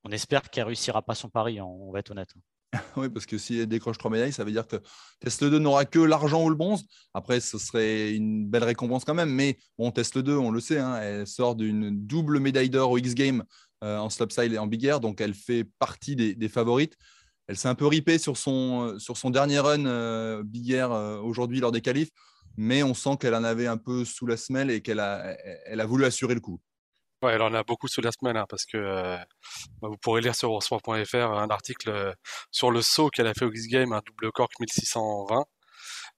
On 0.05 0.11
espère 0.11 0.49
qu'elle 0.49 0.63
réussira 0.63 1.01
pas 1.01 1.13
son 1.13 1.29
pari, 1.29 1.59
on 1.59 1.91
va 1.91 1.99
être 1.99 2.11
honnête. 2.11 2.33
oui, 2.97 3.09
parce 3.09 3.25
que 3.25 3.37
si 3.37 3.59
elle 3.59 3.67
décroche 3.67 3.97
trois 3.97 4.11
médailles, 4.11 4.31
ça 4.31 4.43
veut 4.43 4.51
dire 4.51 4.67
que 4.67 4.77
Tesla 5.19 5.49
2 5.49 5.59
n'aura 5.59 5.85
que 5.85 5.99
l'argent 5.99 6.43
ou 6.43 6.49
le 6.49 6.55
bronze. 6.55 6.85
Après, 7.13 7.39
ce 7.39 7.57
serait 7.57 8.13
une 8.13 8.47
belle 8.47 8.63
récompense 8.63 9.05
quand 9.05 9.15
même. 9.15 9.31
Mais 9.31 9.57
bon, 9.77 9.91
Tesla 9.91 10.21
2, 10.21 10.37
on 10.37 10.51
le 10.51 10.59
sait, 10.59 10.77
hein, 10.77 10.97
elle 11.01 11.27
sort 11.27 11.55
d'une 11.55 12.05
double 12.05 12.39
médaille 12.39 12.69
d'or 12.69 12.91
au 12.91 12.97
X 12.97 13.15
Games 13.15 13.43
euh, 13.83 13.97
en 13.97 14.09
slopestyle 14.09 14.53
et 14.53 14.57
en 14.59 14.67
big 14.67 14.85
air. 14.85 14.99
Donc, 14.99 15.19
elle 15.19 15.33
fait 15.33 15.65
partie 15.79 16.15
des, 16.15 16.49
favorites. 16.49 16.95
Elle 17.47 17.57
s'est 17.57 17.67
un 17.67 17.75
peu 17.75 17.87
ripée 17.87 18.19
sur 18.19 18.37
son, 18.37 18.99
sur 18.99 19.17
son 19.17 19.31
dernier 19.31 19.59
run 19.59 19.85
euh, 19.85 20.43
big 20.43 20.69
air 20.71 20.91
euh, 20.91 21.19
aujourd'hui 21.19 21.59
lors 21.59 21.71
des 21.71 21.81
qualifs. 21.81 22.09
Mais 22.55 22.83
on 22.83 22.93
sent 22.93 23.17
qu'elle 23.19 23.35
en 23.35 23.43
avait 23.43 23.67
un 23.67 23.77
peu 23.77 24.05
sous 24.05 24.27
la 24.27 24.37
semelle 24.37 24.69
et 24.69 24.81
qu'elle 24.81 24.99
a, 24.99 25.35
elle 25.65 25.79
a 25.79 25.85
voulu 25.85 26.05
assurer 26.05 26.35
le 26.35 26.41
coup. 26.41 26.59
Ouais, 27.21 27.33
elle 27.33 27.41
en 27.41 27.53
a 27.53 27.63
beaucoup 27.63 27.89
sous 27.89 27.99
la 27.99 28.11
semaine, 28.13 28.37
hein, 28.37 28.45
parce 28.47 28.65
que 28.65 28.77
euh, 28.77 29.17
bah, 29.81 29.89
vous 29.89 29.97
pourrez 29.97 30.21
lire 30.21 30.35
sur 30.35 30.49
eurosport.fr 30.49 31.15
un 31.17 31.49
article 31.49 31.89
euh, 31.89 32.13
sur 32.49 32.71
le 32.71 32.81
saut 32.81 33.09
qu'elle 33.09 33.27
a 33.27 33.33
fait 33.33 33.43
au 33.43 33.51
X-Game, 33.51 33.91
un 33.91 34.01
double 34.05 34.31
cork 34.31 34.53
1620. 34.57 35.43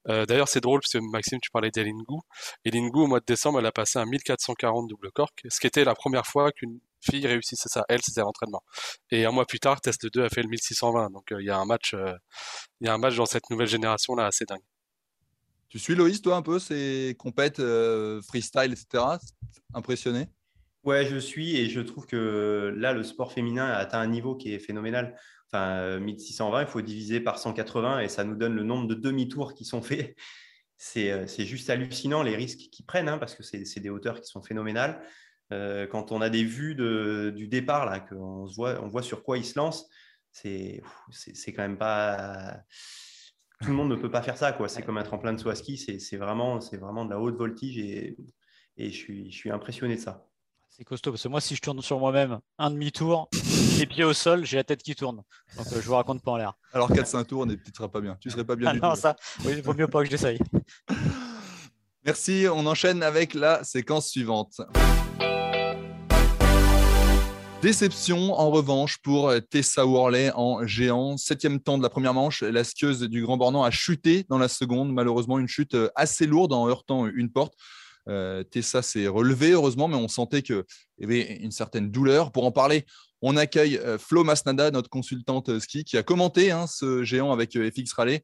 Euh, 0.10 0.26
D'ailleurs, 0.28 0.48
c'est 0.48 0.62
drôle, 0.62 0.80
parce 0.82 0.94
que 0.94 1.00
Maxime, 1.12 1.40
tu 1.42 1.50
parlais 1.50 1.72
d'Elingu. 1.72 2.20
Elingu, 2.66 3.00
au 3.00 3.08
mois 3.08 3.20
de 3.20 3.26
décembre, 3.26 3.60
elle 3.60 3.66
a 3.66 3.72
passé 3.72 3.98
un 3.98 4.06
1440 4.06 4.88
double 4.88 5.12
cork, 5.12 5.42
ce 5.50 5.60
qui 5.60 5.66
était 5.66 5.84
la 5.84 5.96
première 5.96 6.28
fois 6.28 6.52
qu'une 6.52 6.80
fille 7.02 7.26
réussissait 7.26 7.70
ça. 7.70 7.84
Elle, 7.90 8.02
c'était 8.04 8.22
l'entraînement. 8.22 8.62
Et 9.10 9.26
un 9.26 9.32
mois 9.32 9.46
plus 9.46 9.60
tard, 9.60 9.82
Test 9.82 10.06
2 10.06 10.24
a 10.24 10.30
fait 10.30 10.44
le 10.44 10.50
1620. 10.50 11.10
Donc, 11.10 11.34
il 11.40 11.46
y 11.46 11.50
a 11.50 11.58
un 11.58 11.66
match, 11.66 11.96
il 12.80 12.88
y 12.88 12.90
a 12.90 12.94
un 12.94 13.00
match 13.00 13.16
dans 13.16 13.26
cette 13.26 13.50
nouvelle 13.50 13.68
génération-là 13.68 14.28
assez 14.28 14.46
dingue. 14.46 14.62
Tu 15.70 15.80
suis 15.80 15.96
Loïs, 15.96 16.22
toi, 16.22 16.36
un 16.36 16.42
peu, 16.44 16.60
ces 16.60 17.16
compètes 17.18 17.62
freestyle, 18.28 18.74
etc. 18.74 19.04
Impressionné? 19.74 20.28
Ouais, 20.84 21.06
je 21.06 21.18
suis 21.18 21.58
et 21.58 21.70
je 21.70 21.80
trouve 21.80 22.08
que 22.08 22.74
là, 22.76 22.94
le 22.94 23.04
sport 23.04 23.32
féminin 23.32 23.66
a 23.68 23.76
atteint 23.76 24.00
un 24.00 24.08
niveau 24.08 24.36
qui 24.36 24.52
est 24.54 24.58
phénoménal. 24.60 25.16
Enfin, 25.48 26.00
1620, 26.00 26.62
il 26.62 26.68
faut 26.68 26.82
diviser 26.82 27.20
par 27.20 27.38
180 27.38 28.00
et 28.00 28.10
ça 28.10 28.24
nous 28.24 28.36
donne 28.36 28.56
le 28.56 28.64
nombre 28.64 28.88
de 28.88 28.96
demi-tours 28.96 29.54
qui 29.54 29.64
sont 29.66 29.82
faits. 29.82 30.16
C'est 30.84 31.12
euh, 31.12 31.28
juste 31.28 31.70
hallucinant 31.70 32.24
les 32.24 32.36
risques 32.36 32.72
qu'ils 32.72 32.86
prennent 32.88 33.08
hein, 33.08 33.20
parce 33.20 33.36
que 33.36 33.44
c'est 33.44 33.80
des 33.80 33.90
hauteurs 33.92 34.20
qui 34.20 34.26
sont 34.26 34.42
phénoménales. 34.42 35.00
Euh, 35.54 35.86
quand 35.86 36.12
on 36.12 36.22
a 36.22 36.30
des 36.32 36.44
vues 36.44 36.74
du 36.74 37.48
départ, 37.48 37.86
là, 37.86 38.00
qu'on 38.00 38.46
voit, 38.46 38.82
on 38.82 38.88
voit 38.88 39.04
sur 39.04 39.22
quoi 39.22 39.38
ils 39.38 39.46
se 39.46 39.60
lancent, 39.60 39.88
c'est 40.32 40.82
quand 41.48 41.62
même 41.62 41.78
pas. 41.78 42.64
Tout 43.62 43.68
le 43.68 43.76
monde 43.76 43.92
ne 43.92 43.96
peut 43.96 44.10
pas 44.10 44.24
faire 44.24 44.38
ça. 44.38 44.58
C'est 44.68 44.82
comme 44.82 44.98
un 44.98 45.04
tremplin 45.04 45.34
de 45.34 45.40
saut 45.40 45.50
à 45.50 45.56
ski. 45.56 45.78
C'est 45.78 46.18
vraiment, 46.18 46.58
vraiment 46.58 47.06
de 47.06 47.12
la 47.12 47.20
haute 47.20 47.36
voltige 47.36 47.78
et, 47.78 48.18
et 48.78 48.90
je, 48.90 48.98
suis, 48.98 49.32
je 49.32 49.38
suis 49.38 49.52
impressionné 49.52 49.98
de 49.98 50.02
ça. 50.02 50.31
C'est 50.74 50.86
costaud 50.86 51.12
parce 51.12 51.22
que 51.22 51.28
moi, 51.28 51.42
si 51.42 51.54
je 51.54 51.60
tourne 51.60 51.82
sur 51.82 52.00
moi-même 52.00 52.40
un 52.58 52.72
demi-tour, 52.72 53.30
les 53.78 53.86
pieds 53.86 54.06
au 54.06 54.14
sol, 54.14 54.46
j'ai 54.46 54.56
la 54.56 54.64
tête 54.64 54.82
qui 54.82 54.96
tourne. 54.96 55.18
Donc 55.58 55.68
euh, 55.68 55.82
je 55.82 55.86
vous 55.86 55.96
raconte 55.96 56.24
pas 56.24 56.32
en 56.32 56.38
l'air. 56.38 56.54
Alors 56.72 56.90
4-5 56.90 57.26
tours, 57.26 57.46
tu 57.46 57.52
ne 57.52 57.76
seras 57.76 57.90
pas 57.90 58.00
bien. 58.00 58.16
Tu 58.22 58.30
serais 58.30 58.46
pas 58.46 58.56
bien 58.56 58.70
ah, 58.70 58.74
non, 58.76 58.96
ça, 58.96 59.18
oui, 59.44 59.56
il 59.58 59.62
vaut 59.62 59.74
mieux 59.74 59.90
pas 59.90 60.02
que 60.02 60.10
j'essaye. 60.10 60.40
Merci. 62.06 62.46
On 62.50 62.66
enchaîne 62.66 63.04
avec 63.04 63.34
la 63.34 63.66
séquence 63.66 64.08
suivante. 64.08 64.62
Déception 67.62 68.34
en 68.40 68.50
revanche 68.50 68.98
pour 69.00 69.34
Tessa 69.50 69.86
Worley 69.86 70.32
en 70.36 70.66
géant. 70.66 71.18
Septième 71.18 71.60
temps 71.60 71.78
de 71.80 71.84
la 71.84 71.90
première 71.90 72.14
manche, 72.14 72.44
la 72.44 72.64
skieuse 72.64 73.02
du 73.02 73.24
Grand 73.24 73.36
Bornand 73.36 73.64
a 73.66 73.72
chuté 73.72 74.26
dans 74.30 74.38
la 74.38 74.48
seconde. 74.48 74.94
Malheureusement, 74.94 75.38
une 75.38 75.50
chute 75.50 75.76
assez 75.96 76.26
lourde 76.26 76.54
en 76.54 76.70
heurtant 76.70 77.08
une 77.08 77.30
porte. 77.30 77.56
Euh, 78.10 78.44
Tessa 78.44 78.82
s'est 78.82 79.08
relevé, 79.08 79.52
heureusement, 79.52 79.88
mais 79.88 79.96
on 79.96 80.08
sentait 80.08 80.42
qu'il 80.42 80.64
y 81.00 81.04
avait 81.04 81.38
une 81.38 81.52
certaine 81.52 81.92
douleur. 81.92 82.32
Pour 82.32 82.46
en 82.46 82.52
parler, 82.52 82.86
on 83.22 83.38
accueille 83.38 83.78
euh, 83.78 83.98
Flo 83.98 84.24
Masnada, 84.24 84.72
notre 84.72 84.90
consultante 84.90 85.50
euh, 85.50 85.60
ski, 85.60 85.84
qui 85.84 85.98
a 85.98 86.04
commenté 86.04 86.52
hein, 86.52 86.68
ce 86.68 87.04
géant 87.04 87.32
avec 87.32 87.58
FX 87.58 87.94
Raleigh. 87.94 88.24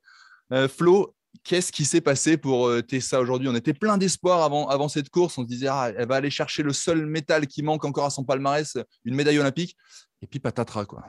Flo, 0.70 1.14
qu'est-ce 1.44 1.74
qui 1.74 1.84
s'est 1.84 2.00
passé 2.00 2.38
pour 2.38 2.72
Tessa 2.88 3.20
aujourd'hui? 3.20 3.50
On 3.50 3.56
était 3.56 3.74
plein 3.74 3.98
d'espoir 3.98 4.44
avant, 4.44 4.70
avant 4.70 4.88
cette 4.88 5.10
course. 5.10 5.38
On 5.38 5.42
se 5.42 5.48
disait, 5.48 5.68
ah, 5.68 5.92
elle 5.98 6.08
va 6.08 6.16
aller 6.16 6.30
chercher 6.30 6.64
le 6.64 6.72
seul 6.72 7.06
métal 7.06 7.48
qui 7.48 7.64
manque 7.64 7.84
encore 7.84 8.06
à 8.06 8.10
son 8.10 8.24
palmarès, 8.24 8.78
une 9.04 9.14
médaille 9.14 9.40
olympique. 9.40 9.76
Et 10.22 10.28
puis 10.28 10.40
patatras, 10.40 10.86
quoi. 10.86 11.04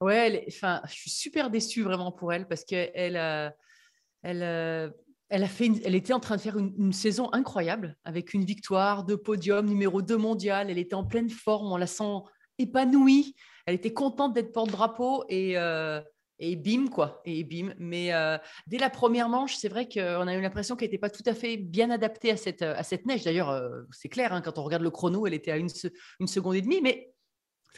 Ouais, 0.00 0.44
enfin, 0.46 0.82
je 0.86 0.94
suis 0.94 1.10
super 1.10 1.50
déçue 1.50 1.82
vraiment 1.82 2.12
pour 2.12 2.32
elle 2.32 2.46
parce 2.46 2.64
qu'elle 2.64 2.92
elle, 2.94 3.52
elle, 4.22 4.92
elle 5.32 5.94
était 5.94 6.12
en 6.12 6.20
train 6.20 6.36
de 6.36 6.40
faire 6.42 6.58
une, 6.58 6.92
saison 6.92 7.30
incroyable 7.32 7.96
avec 8.04 8.34
une 8.34 8.44
victoire, 8.44 9.04
de 9.04 9.14
podium, 9.14 9.64
numéro 9.64 10.02
2 10.02 10.16
mondial. 10.18 10.70
Elle 10.70 10.78
était 10.78 10.94
en 10.94 11.04
pleine 11.04 11.30
forme, 11.30 11.72
on 11.72 11.78
la 11.78 11.86
sent 11.86 12.20
épanouie. 12.58 13.34
Elle 13.64 13.74
était 13.74 13.94
contente 13.94 14.34
d'être 14.34 14.52
porte-drapeau 14.52 15.24
et, 15.30 15.56
euh, 15.56 16.02
bim, 16.38 16.88
quoi. 16.88 17.22
Et 17.24 17.44
bim. 17.44 17.72
Mais 17.78 18.12
euh, 18.12 18.36
dès 18.66 18.76
la 18.76 18.90
première 18.90 19.30
manche, 19.30 19.56
c'est 19.56 19.70
vrai 19.70 19.88
qu'on 19.88 20.26
a 20.26 20.34
eu 20.34 20.40
l'impression 20.42 20.76
qu'elle 20.76 20.88
n'était 20.88 20.98
pas 20.98 21.08
tout 21.08 21.22
à 21.24 21.32
fait 21.32 21.56
bien 21.56 21.90
adaptée 21.90 22.30
à 22.30 22.36
cette, 22.36 23.06
neige. 23.06 23.24
D'ailleurs, 23.24 23.48
euh, 23.48 23.82
c'est 23.90 24.10
clair, 24.10 24.34
hein, 24.34 24.42
quand 24.42 24.58
on 24.58 24.64
regarde 24.64 24.82
le 24.82 24.90
chrono, 24.90 25.26
elle 25.26 25.34
était 25.34 25.52
à 25.52 25.56
une, 25.56 25.70
seconde 26.26 26.56
et 26.56 26.62
demie. 26.62 26.82
Mais 26.82 27.10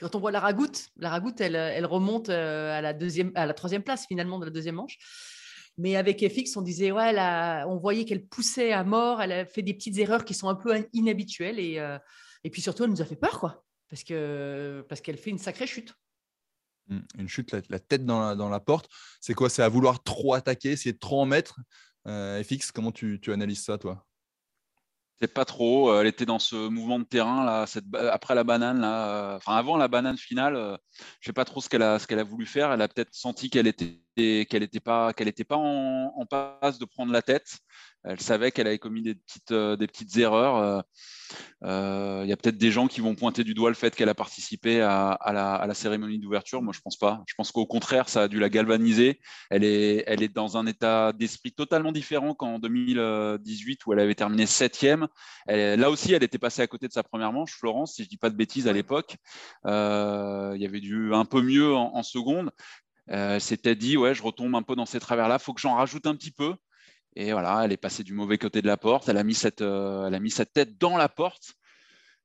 quand 0.00 0.16
on 0.16 0.18
voit 0.18 0.32
la 0.32 0.40
ragoute, 0.40 0.88
la 0.96 1.10
ragoute, 1.10 1.40
elle, 1.40 1.86
remonte 1.86 2.30
à 2.30 2.80
la 2.80 3.54
troisième 3.54 3.84
place 3.84 4.06
finalement 4.08 4.40
de 4.40 4.46
la 4.46 4.50
deuxième 4.50 4.74
manche. 4.74 4.98
Mais 5.76 5.96
avec 5.96 6.20
FX, 6.20 6.56
on 6.56 6.62
disait, 6.62 6.92
ouais, 6.92 7.14
on 7.66 7.76
voyait 7.76 8.04
qu'elle 8.04 8.26
poussait 8.26 8.72
à 8.72 8.84
mort, 8.84 9.20
elle 9.20 9.32
a 9.32 9.46
fait 9.46 9.62
des 9.62 9.74
petites 9.74 9.98
erreurs 9.98 10.24
qui 10.24 10.34
sont 10.34 10.48
un 10.48 10.54
peu 10.54 10.86
inhabituelles. 10.92 11.58
Et, 11.58 11.78
euh, 11.78 11.98
et 12.44 12.50
puis 12.50 12.62
surtout, 12.62 12.84
elle 12.84 12.90
nous 12.90 13.02
a 13.02 13.04
fait 13.04 13.16
peur, 13.16 13.62
parce 13.88 14.04
qu'elle 14.04 14.84
parce 14.88 15.00
qu'elle 15.00 15.18
fait 15.18 15.30
une 15.30 15.38
sacrée 15.38 15.66
chute. 15.66 15.94
Mmh, 16.88 16.98
une 17.18 17.28
chute, 17.28 17.54
la, 17.70 17.78
tête 17.78 18.04
dans 18.04 18.20
la, 18.20 18.34
dans 18.36 18.48
la 18.48 18.60
porte. 18.60 18.88
C'est 19.20 19.34
quoi? 19.34 19.48
C'est 19.48 19.62
à 19.62 19.68
vouloir 19.68 20.02
trop 20.02 20.34
attaquer, 20.34 20.72
essayer 20.72 20.92
de 20.92 20.98
trop 20.98 21.20
en 21.20 21.26
mettre 21.26 21.60
euh, 22.06 22.42
FX, 22.42 22.70
comment 22.70 22.92
tu, 22.92 23.18
tu 23.20 23.32
analyses 23.32 23.64
ça, 23.64 23.78
toi? 23.78 24.04
C'est 25.20 25.32
pas 25.32 25.44
trop. 25.44 26.00
Elle 26.00 26.06
était 26.06 26.26
dans 26.26 26.38
ce 26.38 26.68
mouvement 26.68 26.98
de 26.98 27.04
terrain 27.04 27.64
après 28.10 28.34
la 28.34 28.44
banane 28.44 28.80
là, 28.80 29.36
enfin 29.36 29.56
avant 29.56 29.76
la 29.76 29.88
banane 29.88 30.18
finale. 30.18 30.78
je 31.20 31.26
sais 31.26 31.32
pas 31.32 31.44
trop 31.44 31.60
ce 31.60 31.68
qu'elle 31.68 31.82
a, 31.82 32.24
voulu 32.24 32.46
faire. 32.46 32.72
Elle 32.72 32.82
a 32.82 32.88
peut-être 32.88 33.14
senti 33.14 33.48
qu'elle 33.48 33.66
était, 33.66 34.46
qu'elle 34.46 34.62
n'était 34.62 34.80
pas, 34.80 35.12
qu'elle 35.12 35.28
était 35.28 35.44
pas 35.44 35.56
en, 35.56 36.12
en, 36.16 36.26
passe 36.26 36.78
de 36.78 36.84
prendre 36.84 37.12
la 37.12 37.22
tête. 37.22 37.58
Elle 38.04 38.20
savait 38.20 38.50
qu'elle 38.50 38.66
avait 38.66 38.78
commis 38.78 39.02
des 39.02 39.14
petites, 39.14 39.52
des 39.52 39.86
petites 39.86 40.16
erreurs. 40.16 40.84
Euh, 41.64 42.20
il 42.24 42.28
y 42.28 42.32
a 42.32 42.36
peut-être 42.36 42.58
des 42.58 42.70
gens 42.70 42.86
qui 42.86 43.00
vont 43.00 43.14
pointer 43.14 43.44
du 43.44 43.54
doigt 43.54 43.70
le 43.70 43.74
fait 43.74 43.94
qu'elle 43.94 44.08
a 44.08 44.14
participé 44.14 44.80
à, 44.82 45.18
la, 45.32 45.74
cérémonie 45.74 46.18
d'ouverture. 46.18 46.62
Moi, 46.62 46.72
je 46.74 46.80
pense 46.80 46.96
pas. 46.96 47.22
Je 47.26 47.34
pense 47.34 47.50
qu'au 47.52 47.66
contraire, 47.66 48.08
ça 48.08 48.22
a 48.22 48.28
dû 48.28 48.38
la 48.38 48.48
galvaniser. 48.48 49.20
Elle 49.50 49.64
est, 49.64 50.04
elle 50.06 50.22
est 50.22 50.32
dans 50.32 50.56
un 50.56 50.66
état 50.66 51.12
d'esprit 51.12 51.52
totalement 51.52 51.92
différent 51.92 52.34
qu'en 52.34 52.58
2018 52.58 53.86
où 53.86 53.92
elle 53.92 54.00
avait 54.00 54.14
terminé 54.14 54.46
septième. 54.46 55.08
là 55.46 55.90
aussi, 55.90 56.12
elle 56.12 56.22
était 56.22 56.38
passée 56.38 56.62
à 56.62 56.66
côté 56.66 56.88
de 56.88 56.92
sa 56.92 57.02
première 57.02 57.32
manche, 57.32 57.52
Florence, 57.52 57.94
si 57.94 58.04
je 58.04 58.08
dis 58.08 58.18
pas 58.18 58.30
de 58.30 58.36
bêtises 58.36 58.68
à 58.68 58.72
l'époque. 58.72 59.16
Euh, 59.66 60.52
il 60.54 60.62
y 60.62 60.66
avait 60.66 60.80
dû 60.80 61.14
un 61.14 61.24
peu 61.24 61.42
mieux 61.42 61.74
en, 61.74 62.02
seconde. 62.02 62.50
Euh, 63.10 63.34
elle 63.34 63.40
s'était 63.40 63.76
dit, 63.76 63.96
ouais, 63.96 64.14
je 64.14 64.22
retombe 64.22 64.54
un 64.54 64.62
peu 64.62 64.76
dans 64.76 64.86
ces 64.86 65.00
travers-là, 65.00 65.38
faut 65.38 65.52
que 65.52 65.60
j'en 65.60 65.74
rajoute 65.74 66.06
un 66.06 66.14
petit 66.14 66.30
peu. 66.30 66.54
Et 67.16 67.32
voilà, 67.32 67.62
elle 67.64 67.72
est 67.72 67.76
passée 67.76 68.02
du 68.02 68.12
mauvais 68.12 68.38
côté 68.38 68.60
de 68.60 68.66
la 68.66 68.76
porte. 68.76 69.08
Elle 69.08 69.18
a 69.18 69.24
mis 69.24 69.34
cette, 69.34 69.62
euh, 69.62 70.28
sa 70.30 70.46
tête 70.46 70.78
dans 70.78 70.96
la 70.96 71.08
porte. 71.08 71.54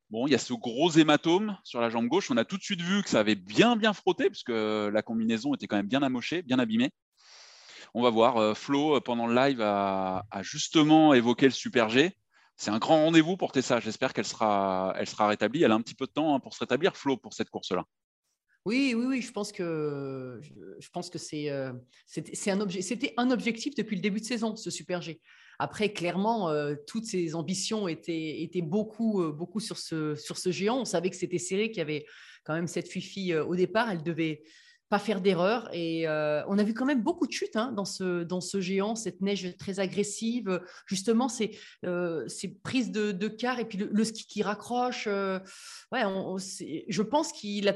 Bon, 0.09 0.25
il 0.25 0.31
y 0.31 0.35
a 0.35 0.39
ce 0.39 0.53
gros 0.53 0.89
hématome 0.89 1.55
sur 1.63 1.79
la 1.79 1.89
jambe 1.89 2.07
gauche. 2.07 2.31
On 2.31 2.37
a 2.37 2.45
tout 2.45 2.57
de 2.57 2.63
suite 2.63 2.81
vu 2.81 3.03
que 3.03 3.09
ça 3.09 3.19
avait 3.19 3.35
bien, 3.35 3.75
bien 3.75 3.93
frotté, 3.93 4.29
puisque 4.29 4.49
la 4.49 5.01
combinaison 5.03 5.53
était 5.53 5.67
quand 5.67 5.77
même 5.77 5.87
bien 5.87 6.01
amochée, 6.01 6.41
bien 6.41 6.57
abîmée. 6.57 6.91
On 7.93 8.01
va 8.01 8.09
voir. 8.09 8.37
Euh, 8.37 8.53
Flo, 8.55 8.95
euh, 8.95 9.01
pendant 9.01 9.27
le 9.27 9.35
live, 9.35 9.61
a, 9.61 10.23
justement 10.41 11.13
évoqué 11.13 11.45
le 11.45 11.51
Super 11.51 11.89
G. 11.89 12.15
C'est 12.55 12.71
un 12.71 12.79
grand 12.79 13.05
rendez-vous 13.05 13.37
pour 13.37 13.51
Tessa. 13.51 13.79
J'espère 13.79 14.13
qu'elle 14.13 14.25
sera, 14.25 14.93
elle 14.97 15.07
sera 15.07 15.27
rétablie. 15.27 15.63
Elle 15.63 15.71
a 15.71 15.75
un 15.75 15.81
petit 15.81 15.95
peu 15.95 16.07
de 16.07 16.11
temps 16.11 16.35
hein, 16.35 16.39
pour 16.39 16.53
se 16.55 16.59
rétablir, 16.59 16.97
Flo, 16.97 17.15
pour 17.15 17.33
cette 17.33 17.49
course-là. 17.49 17.85
Oui, 18.65 18.93
oui, 18.95 19.05
oui, 19.05 19.21
je 19.21 19.31
pense 19.31 19.51
que, 19.51 20.39
je 20.79 20.89
pense 20.89 21.09
que 21.09 21.17
c'est, 21.17 21.49
euh, 21.49 21.71
c'était, 22.05 22.51
un, 22.51 22.59
objet, 22.59 22.81
c'était 22.81 23.13
un 23.17 23.31
objectif 23.31 23.73
depuis 23.75 23.95
le 23.95 24.01
début 24.01 24.19
de 24.19 24.25
saison, 24.25 24.55
ce 24.55 24.69
Super 24.69 25.01
G. 25.01 25.21
Après, 25.59 25.93
clairement, 25.93 26.49
euh, 26.49 26.75
toutes 26.87 27.05
ses 27.05 27.35
ambitions 27.35 27.87
étaient, 27.87 28.41
étaient 28.41 28.61
beaucoup, 28.61 29.21
euh, 29.21 29.31
beaucoup 29.31 29.59
sur, 29.59 29.77
ce, 29.77 30.15
sur 30.15 30.37
ce 30.37 30.51
géant. 30.51 30.81
On 30.81 30.85
savait 30.85 31.09
que 31.09 31.15
c'était 31.15 31.37
serré, 31.37 31.69
qu'il 31.69 31.77
y 31.77 31.81
avait 31.81 32.05
quand 32.43 32.53
même 32.53 32.67
cette 32.67 32.89
fille 32.89 33.35
au 33.35 33.55
départ. 33.55 33.91
Elle 33.91 34.03
devait 34.03 34.43
pas 34.89 34.99
faire 34.99 35.21
d'erreur. 35.21 35.69
Et 35.73 36.07
on 36.07 36.57
a 36.57 36.63
vu 36.63 36.73
quand 36.73 36.85
même 36.85 37.03
beaucoup 37.03 37.27
de 37.27 37.31
chutes 37.31 37.55
hein, 37.55 37.71
dans, 37.71 37.85
ce, 37.85 38.23
dans 38.23 38.41
ce 38.41 38.59
géant, 38.59 38.95
cette 38.95 39.21
neige 39.21 39.55
très 39.57 39.79
agressive, 39.79 40.61
justement 40.87 41.29
ces, 41.29 41.57
ces 42.27 42.47
prises 42.63 42.91
de, 42.91 43.11
de 43.11 43.27
quart 43.27 43.59
et 43.59 43.65
puis 43.65 43.77
le, 43.77 44.03
ski 44.03 44.25
qui 44.25 44.41
raccroche. 44.41 45.05
ouais, 45.07 46.01
je 46.87 47.01
pense 47.03 47.31
qu'il 47.33 47.67
a 47.67 47.75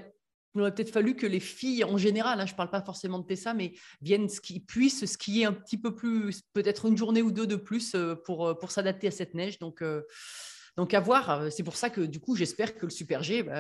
il 0.56 0.62
aurait 0.62 0.74
peut-être 0.74 0.92
fallu 0.92 1.16
que 1.16 1.26
les 1.26 1.40
filles 1.40 1.84
en 1.84 1.98
général, 1.98 2.40
hein, 2.40 2.46
je 2.46 2.52
ne 2.52 2.58
parle 2.58 2.70
pas 2.70 2.82
forcément 2.82 3.20
de 3.20 3.26
Tessa, 3.26 3.54
mais 3.54 3.74
viennent 4.02 4.30
ski, 4.30 4.60
puissent 4.60 5.06
skier 5.06 5.46
un 5.46 5.54
petit 5.54 5.78
peu 5.78 5.96
plus, 5.96 6.42
peut-être 6.54 6.86
une 6.86 6.98
journée 6.98 7.22
ou 7.22 7.32
deux 7.32 7.48
de 7.48 7.56
plus 7.56 7.96
euh, 7.96 8.16
pour, 8.16 8.48
euh, 8.48 8.54
pour 8.54 8.72
s'adapter 8.72 9.08
à 9.08 9.12
cette 9.12 9.34
neige. 9.34 9.60
Donc, 9.60 9.82
euh, 9.82 10.04
donc 10.78 10.94
à 10.94 11.00
voir. 11.00 11.52
C'est 11.52 11.64
pour 11.64 11.76
ça 11.76 11.90
que 11.90 12.02
du 12.02 12.20
coup, 12.20 12.36
j'espère 12.36 12.76
que 12.76 12.86
le 12.86 12.92
Super 12.92 13.22
G, 13.22 13.44
bah, 13.44 13.54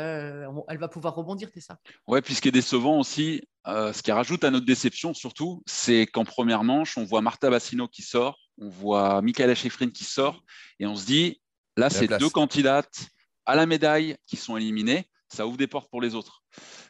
elle 0.68 0.78
va 0.80 0.88
pouvoir 0.88 1.16
rebondir, 1.16 1.52
Tessa. 1.52 1.78
Ouais, 2.08 2.22
puis 2.22 2.34
ce 2.34 2.42
qui 2.42 2.48
est 2.48 2.52
décevant 2.52 3.00
aussi, 3.00 3.42
ce 3.68 4.02
qui 4.02 4.12
rajoute 4.12 4.44
à 4.44 4.50
notre 4.50 4.66
déception 4.66 5.14
surtout, 5.14 5.62
c'est 5.68 6.08
qu'en 6.08 6.26
première 6.26 6.64
manche, 6.64 6.98
on 6.98 7.04
voit 7.04 7.22
Marta 7.22 7.52
Bassino 7.52 7.88
qui 7.88 8.02
sort, 8.02 8.40
on 8.58 8.68
voit 8.68 9.22
Michaela 9.22 9.54
Schifrin 9.54 9.92
qui 9.92 10.06
sort, 10.06 10.44
et 10.80 10.88
on 10.88 10.96
se 10.96 11.06
dit, 11.06 11.40
là, 11.78 11.92
c'est 11.92 12.08
deux 12.08 12.30
candidates 12.32 13.06
à 13.46 13.56
la 13.56 13.68
médaille 13.68 14.16
qui 14.26 14.36
sont 14.36 14.58
éliminées 14.58 15.08
ça 15.34 15.48
ouvre 15.48 15.58
des 15.58 15.68
portes 15.68 15.90
pour 15.90 16.02
les 16.02 16.16
autres. 16.16 16.44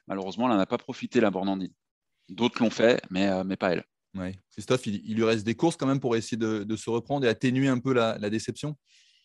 Malheureusement, 0.08 0.50
elle 0.50 0.58
n'a 0.58 0.66
pas 0.66 0.78
profité, 0.78 1.20
la 1.20 1.32
Bornandine. 1.32 1.74
D'autres 2.30 2.62
l'ont 2.62 2.70
fait, 2.70 3.02
mais, 3.10 3.28
euh, 3.28 3.44
mais 3.44 3.58
pas 3.58 3.74
elle. 3.74 3.84
Ouais. 4.16 4.40
Christophe, 4.52 4.86
il, 4.86 5.16
lui 5.16 5.24
reste 5.24 5.44
des 5.44 5.56
courses 5.56 5.76
quand 5.76 5.88
même 5.88 6.00
pour 6.00 6.16
essayer 6.16 6.38
de, 6.38 6.76
se 6.76 6.90
reprendre 6.90 7.26
et 7.26 7.30
atténuer 7.30 7.68
un 7.68 7.80
peu 7.80 7.94
la, 7.94 8.18
déception? 8.30 8.76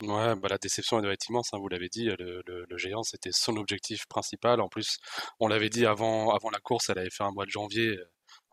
Ouais, 0.02 0.36
bah 0.36 0.48
la 0.48 0.58
déception 0.58 0.98
elle 0.98 1.02
doit 1.02 1.12
être 1.12 1.28
immense, 1.28 1.52
hein, 1.52 1.58
vous 1.58 1.68
l'avez 1.68 1.88
dit, 1.88 2.08
le, 2.18 2.64
géant 2.76 3.02
c'était 3.02 3.32
son 3.32 3.56
objectif 3.56 4.06
principal. 4.06 4.60
En 4.60 4.68
plus, 4.68 4.98
on 5.40 5.48
l'avait 5.48 5.68
dit 5.68 5.84
avant, 5.84 6.30
avant 6.30 6.50
la 6.50 6.60
course, 6.60 6.88
elle 6.88 6.98
avait 6.98 7.10
fait 7.10 7.24
un 7.24 7.32
mois 7.32 7.44
de 7.44 7.50
janvier 7.50 7.98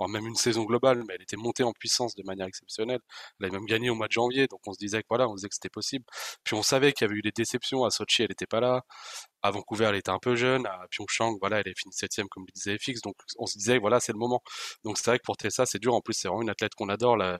même 0.07 0.27
une 0.27 0.35
saison 0.35 0.63
globale, 0.63 1.03
mais 1.07 1.15
elle 1.15 1.21
était 1.23 1.37
montée 1.37 1.63
en 1.63 1.71
puissance 1.73 2.15
de 2.15 2.23
manière 2.23 2.47
exceptionnelle. 2.47 2.99
Elle 3.39 3.47
avait 3.47 3.57
même 3.57 3.65
gagné 3.65 3.89
au 3.89 3.95
mois 3.95 4.07
de 4.07 4.11
janvier, 4.11 4.47
donc 4.47 4.59
on 4.67 4.73
se 4.73 4.79
disait 4.79 5.01
que 5.01 5.07
voilà, 5.09 5.27
on 5.27 5.35
disait 5.35 5.49
que 5.49 5.55
c'était 5.55 5.69
possible. 5.69 6.05
Puis 6.43 6.55
on 6.55 6.63
savait 6.63 6.93
qu'il 6.93 7.05
y 7.07 7.09
avait 7.09 7.17
eu 7.17 7.21
des 7.21 7.31
déceptions. 7.31 7.83
À 7.85 7.89
Sochi, 7.89 8.23
elle 8.23 8.29
n'était 8.29 8.45
pas 8.45 8.59
là. 8.59 8.81
À 9.41 9.51
Vancouver, 9.51 9.85
elle 9.85 9.95
était 9.95 10.11
un 10.11 10.19
peu 10.19 10.35
jeune. 10.35 10.65
À 10.67 10.85
Pyeongchang, 10.91 11.37
voilà, 11.39 11.59
elle 11.59 11.67
est 11.67 11.77
fini 11.77 11.93
septième, 11.93 12.27
comme 12.29 12.45
le 12.47 12.51
disait 12.53 12.77
FX. 12.77 13.01
Donc 13.01 13.15
on 13.37 13.45
se 13.45 13.57
disait, 13.57 13.77
voilà, 13.77 13.99
c'est 13.99 14.11
le 14.11 14.19
moment. 14.19 14.41
Donc 14.83 14.97
c'est 14.97 15.09
vrai 15.11 15.19
que 15.19 15.23
pour 15.23 15.37
Tessa, 15.37 15.65
c'est 15.65 15.79
dur. 15.79 15.93
En 15.93 16.01
plus, 16.01 16.13
c'est 16.13 16.27
vraiment 16.27 16.41
une 16.43 16.49
athlète 16.49 16.75
qu'on 16.75 16.89
adore. 16.89 17.17
La, 17.17 17.39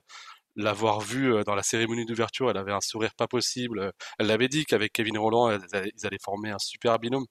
l'avoir 0.56 1.02
vue 1.02 1.44
dans 1.46 1.56
la 1.56 1.63
cérémonie 1.63 2.06
d'ouverture, 2.06 2.50
elle 2.50 2.58
avait 2.58 2.72
un 2.72 2.82
sourire 2.82 3.13
pas 3.15 3.28
possible. 3.28 3.91
Elle 4.20 4.28
l'avait 4.28 4.48
dit 4.48 4.65
qu'avec 4.65 4.94
Kevin 4.94 5.18
Roland, 5.18 5.52
ils 5.52 6.06
allaient 6.06 6.18
former 6.24 6.52
un 6.52 6.60
super 6.60 7.00
binôme. 7.00 7.26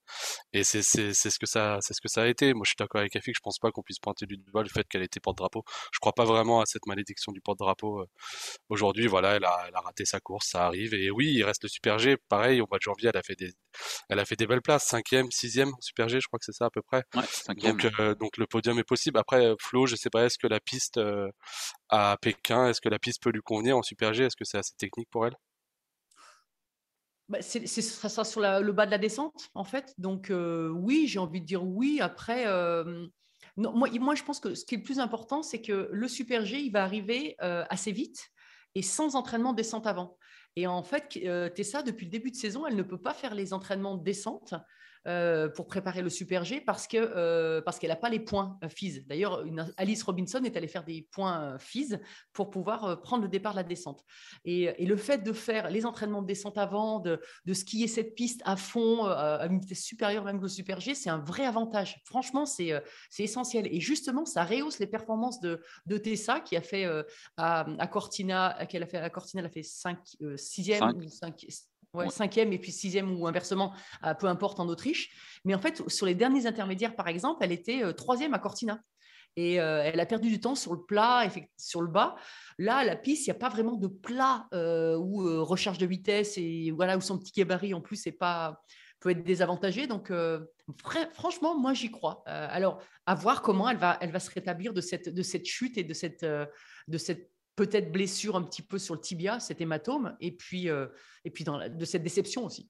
Et 0.53 0.65
c'est 0.65 0.83
ce 0.83 1.39
que 1.39 1.47
ça, 1.47 1.79
c'est 1.81 1.95
ce 1.95 2.01
que 2.01 2.09
ça 2.09 2.23
a 2.23 2.27
été. 2.27 2.55
Moi, 2.55 2.63
je 2.65 2.71
suis 2.71 2.77
d'accord 2.79 3.01
avec 3.01 3.17
Afik. 3.17 3.35
Je 3.35 3.41
pense 3.43 3.59
pas 3.59 3.71
qu'on 3.71 3.83
puisse 3.83 3.99
pointer 3.99 4.27
du 4.27 4.37
doigt 4.37 4.63
le 4.63 4.69
fait 4.69 4.87
qu'elle 4.89 5.03
était 5.03 5.21
porte-drapeau. 5.21 5.65
Je 5.93 5.99
crois 6.01 6.13
pas 6.13 6.25
vraiment 6.25 6.61
à 6.61 6.67
cette 6.67 6.87
malédiction 6.87 7.33
du 7.33 7.41
porte-drapeau. 7.41 8.05
Aujourd'hui, 8.69 9.07
voilà, 9.07 9.37
elle 9.37 9.45
a, 9.45 9.65
elle 9.69 9.75
a 9.77 9.81
raté 9.81 10.05
sa 10.05 10.21
course, 10.21 10.49
ça 10.51 10.67
arrive. 10.67 10.95
Et 10.95 11.11
oui, 11.11 11.33
il 11.35 11.45
reste 11.45 11.63
le 11.63 11.69
super 11.69 11.99
G. 11.99 12.17
Pareil, 12.29 12.61
au 12.61 12.67
mois 12.71 12.79
de 12.79 12.83
janvier, 12.83 13.11
elle 13.13 13.19
a 13.19 13.23
fait 13.23 13.37
des, 13.37 13.53
elle 14.09 14.19
a 14.19 14.25
fait 14.25 14.37
des 14.37 14.47
belles 14.47 14.63
places. 14.63 14.85
Cinquième, 14.85 15.31
sixième, 15.31 15.73
super 15.81 16.09
G, 16.09 16.21
je 16.21 16.27
crois 16.27 16.39
que 16.39 16.45
c'est 16.45 16.53
ça 16.53 16.67
à 16.67 16.71
peu 16.71 16.83
près. 16.83 17.05
Ouais, 17.15 17.55
donc, 17.57 17.85
euh, 17.99 18.15
donc 18.15 18.37
le 18.37 18.47
podium 18.47 18.79
est 18.79 18.85
possible. 18.85 19.19
Après, 19.19 19.55
Flo, 19.61 19.87
je 19.87 19.97
sais 19.97 20.11
pas, 20.11 20.25
est-ce 20.25 20.39
que 20.39 20.47
la 20.47 20.61
piste 20.61 21.01
à 21.89 22.17
Pékin, 22.21 22.69
est-ce 22.69 22.81
que 22.81 22.89
la 22.89 22.99
piste 22.99 23.23
peut 23.23 23.31
lui 23.31 23.43
convenir 23.43 23.77
en 23.77 23.83
Super 23.83 24.15
G? 24.15 24.25
Est-ce 24.25 24.37
que 24.37 24.45
c'est 24.45 24.59
assez 24.59 24.75
technique 24.77 25.09
pour 25.11 25.27
elle? 25.27 25.35
Bah, 27.29 27.39
c'est, 27.41 27.67
ça 27.67 28.09
sera 28.09 28.25
sur 28.25 28.41
le 28.41 28.73
bas 28.73 28.85
de 28.87 28.91
la 28.91 28.99
descente, 28.99 29.49
en 29.55 29.65
fait. 29.65 29.95
Donc, 29.97 30.31
euh, 30.31 30.69
oui, 30.69 31.07
j'ai 31.09 31.19
envie 31.19 31.41
de 31.41 31.47
dire 31.47 31.65
oui. 31.65 32.01
Après, 32.01 32.47
euh, 32.47 33.07
moi, 33.57 33.89
moi, 33.99 34.15
je 34.15 34.23
pense 34.23 34.41
que 34.41 34.55
ce 34.55 34.65
qui 34.65 34.75
est 34.75 34.79
le 34.79 34.85
plus 34.85 34.99
important, 34.99 35.43
c'est 35.43 35.63
que 35.63 35.89
le 35.91 36.09
Super 36.09 36.45
G, 36.45 36.61
il 36.61 36.71
va 36.71 36.83
arriver 36.83 37.37
euh, 37.41 37.65
assez 37.71 37.93
vite 37.93 38.29
et 38.75 38.83
sans 38.83 39.17
entraînement 39.17 39.53
de 39.53 39.57
descente 39.57 39.87
avant. 39.87 40.19
Et 40.57 40.67
en 40.67 40.83
fait, 40.83 41.21
Tessa, 41.55 41.83
depuis 41.83 42.07
le 42.07 42.11
début 42.11 42.31
de 42.31 42.37
saison, 42.37 42.67
elle 42.67 42.77
ne 42.77 42.83
peut 42.83 43.01
pas 43.01 43.15
faire 43.15 43.35
les 43.35 43.53
entraînements 43.53 43.97
de 43.97 44.05
euh, 45.07 45.51
pour 45.51 45.67
préparer 45.67 46.01
le 46.01 46.09
Super 46.09 46.45
G 46.45 46.63
parce 46.63 46.89
euh, 46.95 47.61
parce 47.61 47.79
qu'elle 47.79 47.91
n'a 47.91 47.97
pas 47.97 48.09
les 48.09 48.21
points 48.21 48.59
euh, 48.65 48.71
FIS. 48.71 49.01
D'ailleurs, 49.07 49.45
Alice 49.77 50.03
Robinson 50.03 50.43
est 50.45 50.57
allée 50.57 50.67
faire 50.67 50.85
des 50.85 51.07
points 51.11 51.59
FIS 51.59 51.97
pour 52.33 52.49
pouvoir 52.49 53.03
prendre 53.03 53.23
le 53.23 53.29
départ 53.29 53.53
de 53.53 53.59
la 53.59 53.65
descente. 53.65 54.03
Et, 54.47 54.85
le 54.85 54.97
fait 54.97 55.19
de 55.19 55.33
faire 55.33 55.71
les 55.71 55.85
entraînements 55.85 56.23
de 56.23 56.27
descente 56.27 56.57
avant, 56.57 57.01
de, 57.01 57.21
skier 57.53 57.87
cette 57.87 58.15
piste 58.15 58.41
à 58.45 58.57
fond, 58.57 59.05
à 59.05 59.47
une 59.47 59.61
vitesse 59.61 59.83
supérieure 59.83 60.25
même 60.25 60.39
que 60.39 60.45
le 60.45 60.49
Super 60.49 60.81
G, 60.81 60.95
c'est 60.95 61.11
un 61.11 61.19
vrai 61.19 61.45
avantage. 61.45 62.01
Franchement, 62.05 62.47
c'est 62.47 62.73
essentiel. 63.19 63.67
Et 63.71 63.81
justement, 63.81 64.25
ça 64.25 64.45
rehausse 64.45 64.79
les 64.79 64.87
performances 64.87 65.41
de, 65.41 65.61
de 65.87 65.99
Tessa 65.99 66.41
qui 66.41 66.57
a 66.57 66.63
fait 66.63 66.87
à, 67.37 67.87
Cortina, 67.91 68.67
qu'elle 68.69 68.83
a 68.83 68.87
fait 68.87 68.99
à 68.99 69.11
Cortina, 69.11 69.41
elle 69.41 69.47
a 69.47 69.51
fait 69.51 69.63
5, 69.63 69.99
6e 70.21 71.74
ou 71.95 72.03
5, 72.03 72.13
cinquième 72.13 72.53
et 72.53 72.59
puis 72.59 72.73
sixième 72.73 73.19
ou 73.19 73.27
inversement, 73.27 73.73
peu 74.19 74.27
importe 74.27 74.61
en 74.61 74.69
Autriche. 74.69 75.11
Mais 75.45 75.55
en 75.55 75.59
fait, 75.59 75.83
sur 75.89 76.07
les 76.07 76.15
derniers 76.15 76.47
intermédiaires, 76.47 76.97
par 76.97 77.09
exemple, 77.09 77.45
elle 77.45 77.53
était 77.53 77.83
euh, 77.83 77.93
troisième 77.93 78.35
à 78.35 78.39
Cortina. 78.39 78.81
Et 79.37 79.61
euh, 79.61 79.83
elle 79.83 79.99
a 79.99 80.07
perdu 80.07 80.29
du 80.29 80.41
temps 80.41 80.55
sur 80.55 80.75
le 80.75 80.85
plat, 80.85 81.29
sur 81.57 81.83
le 81.83 81.89
bas. 81.89 82.15
Là, 82.59 82.85
la 82.85 82.95
piste, 82.95 83.27
il 83.27 83.31
n'y 83.31 83.37
a 83.37 83.39
pas 83.39 83.49
vraiment 83.49 83.75
de 83.75 83.89
plat 83.89 84.47
euh, 84.55 84.97
ou 84.97 85.45
recharge 85.45 85.79
de 85.79 85.87
vitesse 85.87 86.39
et 86.39 86.71
voilà 86.71 86.97
où 86.97 87.01
son 87.01 87.19
petit 87.19 87.33
gabarit 87.33 87.75
en 87.75 87.81
plus 87.81 87.97
c'est 87.97 88.13
pas 88.13 88.63
peut 89.01 89.11
être 89.11 89.25
désavantagé. 89.25 89.89
Donc, 89.89 90.11
franchement, 91.13 91.59
moi 91.59 91.75
j'y 91.75 91.91
crois. 91.91 92.23
alors, 92.27 92.81
à 93.05 93.15
voir 93.15 93.43
comment 93.43 93.69
elle 93.69 93.77
va, 93.77 93.99
elle 94.01 94.13
va 94.13 94.21
se 94.21 94.31
rétablir 94.31 94.73
de 94.73 94.81
cette, 94.81 95.11
de 95.13 95.23
cette 95.23 95.45
chute 95.45 95.77
et 95.77 95.85
de 95.85 95.93
cette, 95.93 96.25
de 96.25 96.99
cette 96.99 97.34
peut-être 97.57 97.93
blessure 97.93 98.37
un 98.37 98.43
petit 98.43 98.63
peu 98.63 98.79
sur 98.79 98.95
le 98.95 99.01
tibia, 99.01 99.41
cet 99.41 99.61
hématome, 99.61 100.17
et 100.21 100.33
puis, 100.33 100.69
euh, 100.69 100.87
et 101.25 101.31
puis 101.31 101.45
dans 101.45 101.69
de 101.69 101.85
cette 101.85 102.03
déception 102.03 102.45
aussi. 102.45 102.69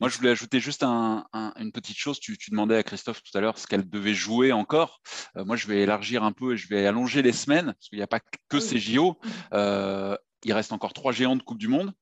Moi, 0.00 0.08
je 0.08 0.18
voulais 0.18 0.30
ajouter 0.30 0.58
juste 0.58 0.82
une 0.82 1.70
petite 1.72 1.96
chose. 1.96 2.18
Tu, 2.18 2.36
demandais 2.50 2.76
à 2.76 2.82
Christophe 2.82 3.22
tout 3.22 3.38
à 3.38 3.40
l'heure 3.40 3.56
ce 3.56 3.68
qu'elle 3.68 3.88
devait 3.88 4.14
jouer 4.14 4.50
encore. 4.50 5.00
Euh, 5.36 5.44
moi, 5.44 5.54
je 5.54 5.68
vais 5.68 5.82
élargir 5.82 6.24
un 6.24 6.32
peu 6.32 6.54
et 6.54 6.56
je 6.56 6.66
vais 6.68 6.86
allonger 6.86 7.22
les 7.22 7.32
semaines, 7.32 7.66
parce 7.66 7.88
qu'il 7.88 7.98
n'y 7.98 8.02
a 8.02 8.08
pas 8.08 8.20
que 8.48 8.60
ces 8.60 8.78
JO. 8.78 9.18
Euh, 9.52 10.16
il 10.44 10.52
reste 10.52 10.72
encore 10.72 10.92
trois 10.92 11.12
géants 11.12 11.36
de 11.36 11.42
Coupe 11.42 11.58
du 11.58 11.68
Monde. 11.68 11.92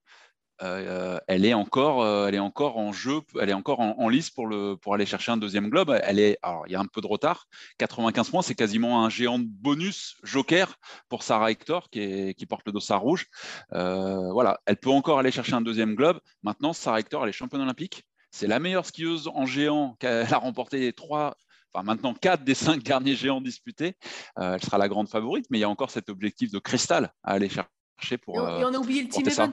Elle 0.60 1.44
est 1.44 1.54
encore, 1.54 2.06
elle 2.28 2.34
est 2.34 2.40
encore 2.40 2.76
en 2.76 2.92
jeu, 2.92 3.20
elle 3.40 3.50
est 3.50 3.54
encore 3.54 3.80
en, 3.80 4.08
lice 4.08 4.30
pour 4.30 4.46
le 4.46 4.76
pour 4.76 4.94
aller 4.94 5.06
chercher 5.06 5.32
un 5.32 5.36
deuxième 5.36 5.68
globe. 5.68 5.98
Elle 6.04 6.18
est, 6.18 6.38
alors 6.42 6.64
il 6.66 6.72
y 6.72 6.74
a 6.74 6.80
un 6.80 6.86
peu 6.86 7.00
de 7.00 7.06
retard, 7.06 7.46
95 7.78 8.30
points, 8.30 8.42
c'est 8.42 8.54
quasiment 8.54 9.04
un 9.04 9.08
géant 9.08 9.38
de 9.38 9.46
bonus 9.46 10.16
joker 10.22 10.76
pour 11.08 11.22
Sarah 11.22 11.50
Hector 11.50 11.88
qui, 11.90 12.34
qui 12.34 12.46
porte 12.46 12.66
le 12.66 12.72
dossard 12.72 13.00
rouge. 13.00 13.26
voilà, 13.70 14.60
elle 14.66 14.76
peut 14.76 14.90
encore 14.90 15.18
aller 15.18 15.30
chercher 15.30 15.54
un 15.54 15.62
deuxième 15.62 15.94
globe. 15.94 16.20
Maintenant, 16.42 16.72
Sarah 16.72 17.00
Hector, 17.00 17.22
elle 17.22 17.30
est 17.30 17.32
championne 17.32 17.62
olympique. 17.62 18.04
C'est 18.30 18.46
la 18.46 18.58
meilleure 18.58 18.86
skieuse 18.86 19.28
en 19.28 19.46
géant 19.46 19.96
qu'elle 19.98 20.32
a 20.32 20.38
remporté 20.38 20.92
trois, 20.92 21.36
enfin 21.72 21.84
maintenant 21.84 22.14
quatre 22.14 22.44
des 22.44 22.54
cinq 22.54 22.82
derniers 22.82 23.14
géants 23.14 23.40
disputés. 23.40 23.96
Euh, 24.38 24.54
elle 24.54 24.62
sera 24.62 24.78
la 24.78 24.88
grande 24.88 25.08
favorite, 25.08 25.46
mais 25.50 25.58
il 25.58 25.60
y 25.62 25.64
a 25.64 25.68
encore 25.68 25.90
cet 25.90 26.08
objectif 26.08 26.50
de 26.52 26.58
cristal 26.58 27.12
à 27.24 27.32
aller 27.32 27.48
chercher 27.48 28.18
pour. 28.18 28.36
Et 28.36 28.64
on, 28.64 28.74
a 28.74 28.78
oublié 28.78 29.02
le 29.02 29.08
team 29.08 29.26
event. 29.26 29.52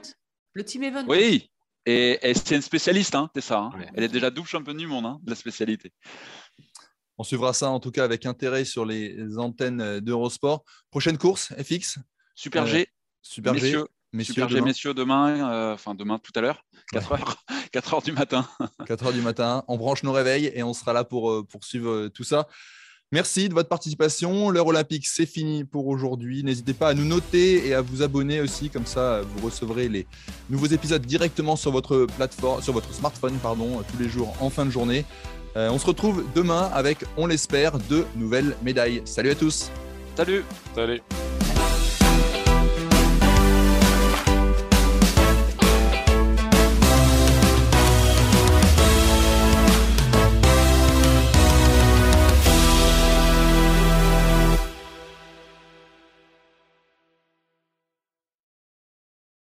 Le 0.58 0.64
team 0.64 0.82
event. 0.82 1.04
Oui, 1.06 1.52
et, 1.86 2.18
c'est 2.34 2.56
une 2.56 2.62
spécialiste, 2.62 3.14
hein, 3.14 3.30
c'est 3.32 3.40
ça. 3.40 3.60
Hein. 3.60 3.70
Elle 3.94 4.02
est 4.02 4.08
déjà 4.08 4.28
double 4.28 4.48
championne 4.48 4.76
du 4.76 4.88
monde 4.88 5.06
hein, 5.06 5.20
de 5.22 5.30
la 5.30 5.36
spécialité. 5.36 5.92
On 7.16 7.22
suivra 7.22 7.52
ça 7.52 7.70
en 7.70 7.78
tout 7.78 7.92
cas 7.92 8.02
avec 8.02 8.26
intérêt 8.26 8.64
sur 8.64 8.84
les 8.84 9.38
antennes 9.38 10.00
d'Eurosport. 10.00 10.64
Prochaine 10.90 11.16
course, 11.16 11.52
FX 11.62 12.00
Super 12.34 12.66
G. 12.66 12.80
Euh, 12.80 12.84
Super 13.22 13.54
G. 13.54 13.60
Messieurs, 14.12 14.34
Super 14.34 14.48
G, 14.48 14.60
messieurs, 14.60 14.94
demain, 14.94 15.48
euh, 15.48 15.74
enfin 15.74 15.94
demain 15.94 16.18
tout 16.18 16.32
à 16.34 16.40
l'heure, 16.40 16.64
4 16.90 17.12
heures. 17.12 17.44
4 17.72 17.94
heures 17.94 18.02
du 18.02 18.10
matin. 18.10 18.48
4 18.84 19.06
heures 19.06 19.12
du 19.12 19.22
matin. 19.22 19.62
On 19.68 19.76
branche 19.76 20.02
nos 20.02 20.12
réveils 20.12 20.50
et 20.52 20.64
on 20.64 20.74
sera 20.74 20.92
là 20.92 21.04
pour 21.04 21.30
euh, 21.30 21.46
poursuivre 21.48 22.08
tout 22.08 22.24
ça. 22.24 22.48
Merci 23.10 23.48
de 23.48 23.54
votre 23.54 23.70
participation. 23.70 24.50
L'heure 24.50 24.66
olympique, 24.66 25.06
c'est 25.06 25.24
fini 25.24 25.64
pour 25.64 25.86
aujourd'hui. 25.86 26.42
N'hésitez 26.44 26.74
pas 26.74 26.88
à 26.88 26.94
nous 26.94 27.06
noter 27.06 27.66
et 27.66 27.72
à 27.72 27.80
vous 27.80 28.02
abonner 28.02 28.42
aussi, 28.42 28.68
comme 28.68 28.84
ça 28.84 29.22
vous 29.22 29.46
recevrez 29.46 29.88
les 29.88 30.06
nouveaux 30.50 30.66
épisodes 30.66 31.04
directement 31.04 31.56
sur 31.56 31.70
votre 31.70 32.06
plateforme, 32.16 32.60
sur 32.62 32.74
votre 32.74 32.92
smartphone, 32.92 33.38
pardon, 33.42 33.82
tous 33.90 34.02
les 34.02 34.10
jours 34.10 34.34
en 34.40 34.50
fin 34.50 34.66
de 34.66 34.70
journée. 34.70 35.06
Euh, 35.56 35.70
on 35.70 35.78
se 35.78 35.86
retrouve 35.86 36.22
demain 36.34 36.70
avec, 36.74 36.98
on 37.16 37.26
l'espère, 37.26 37.78
de 37.78 38.04
nouvelles 38.14 38.54
médailles. 38.62 39.00
Salut 39.06 39.30
à 39.30 39.34
tous. 39.34 39.70
Salut. 40.14 40.44
Salut. 40.74 41.00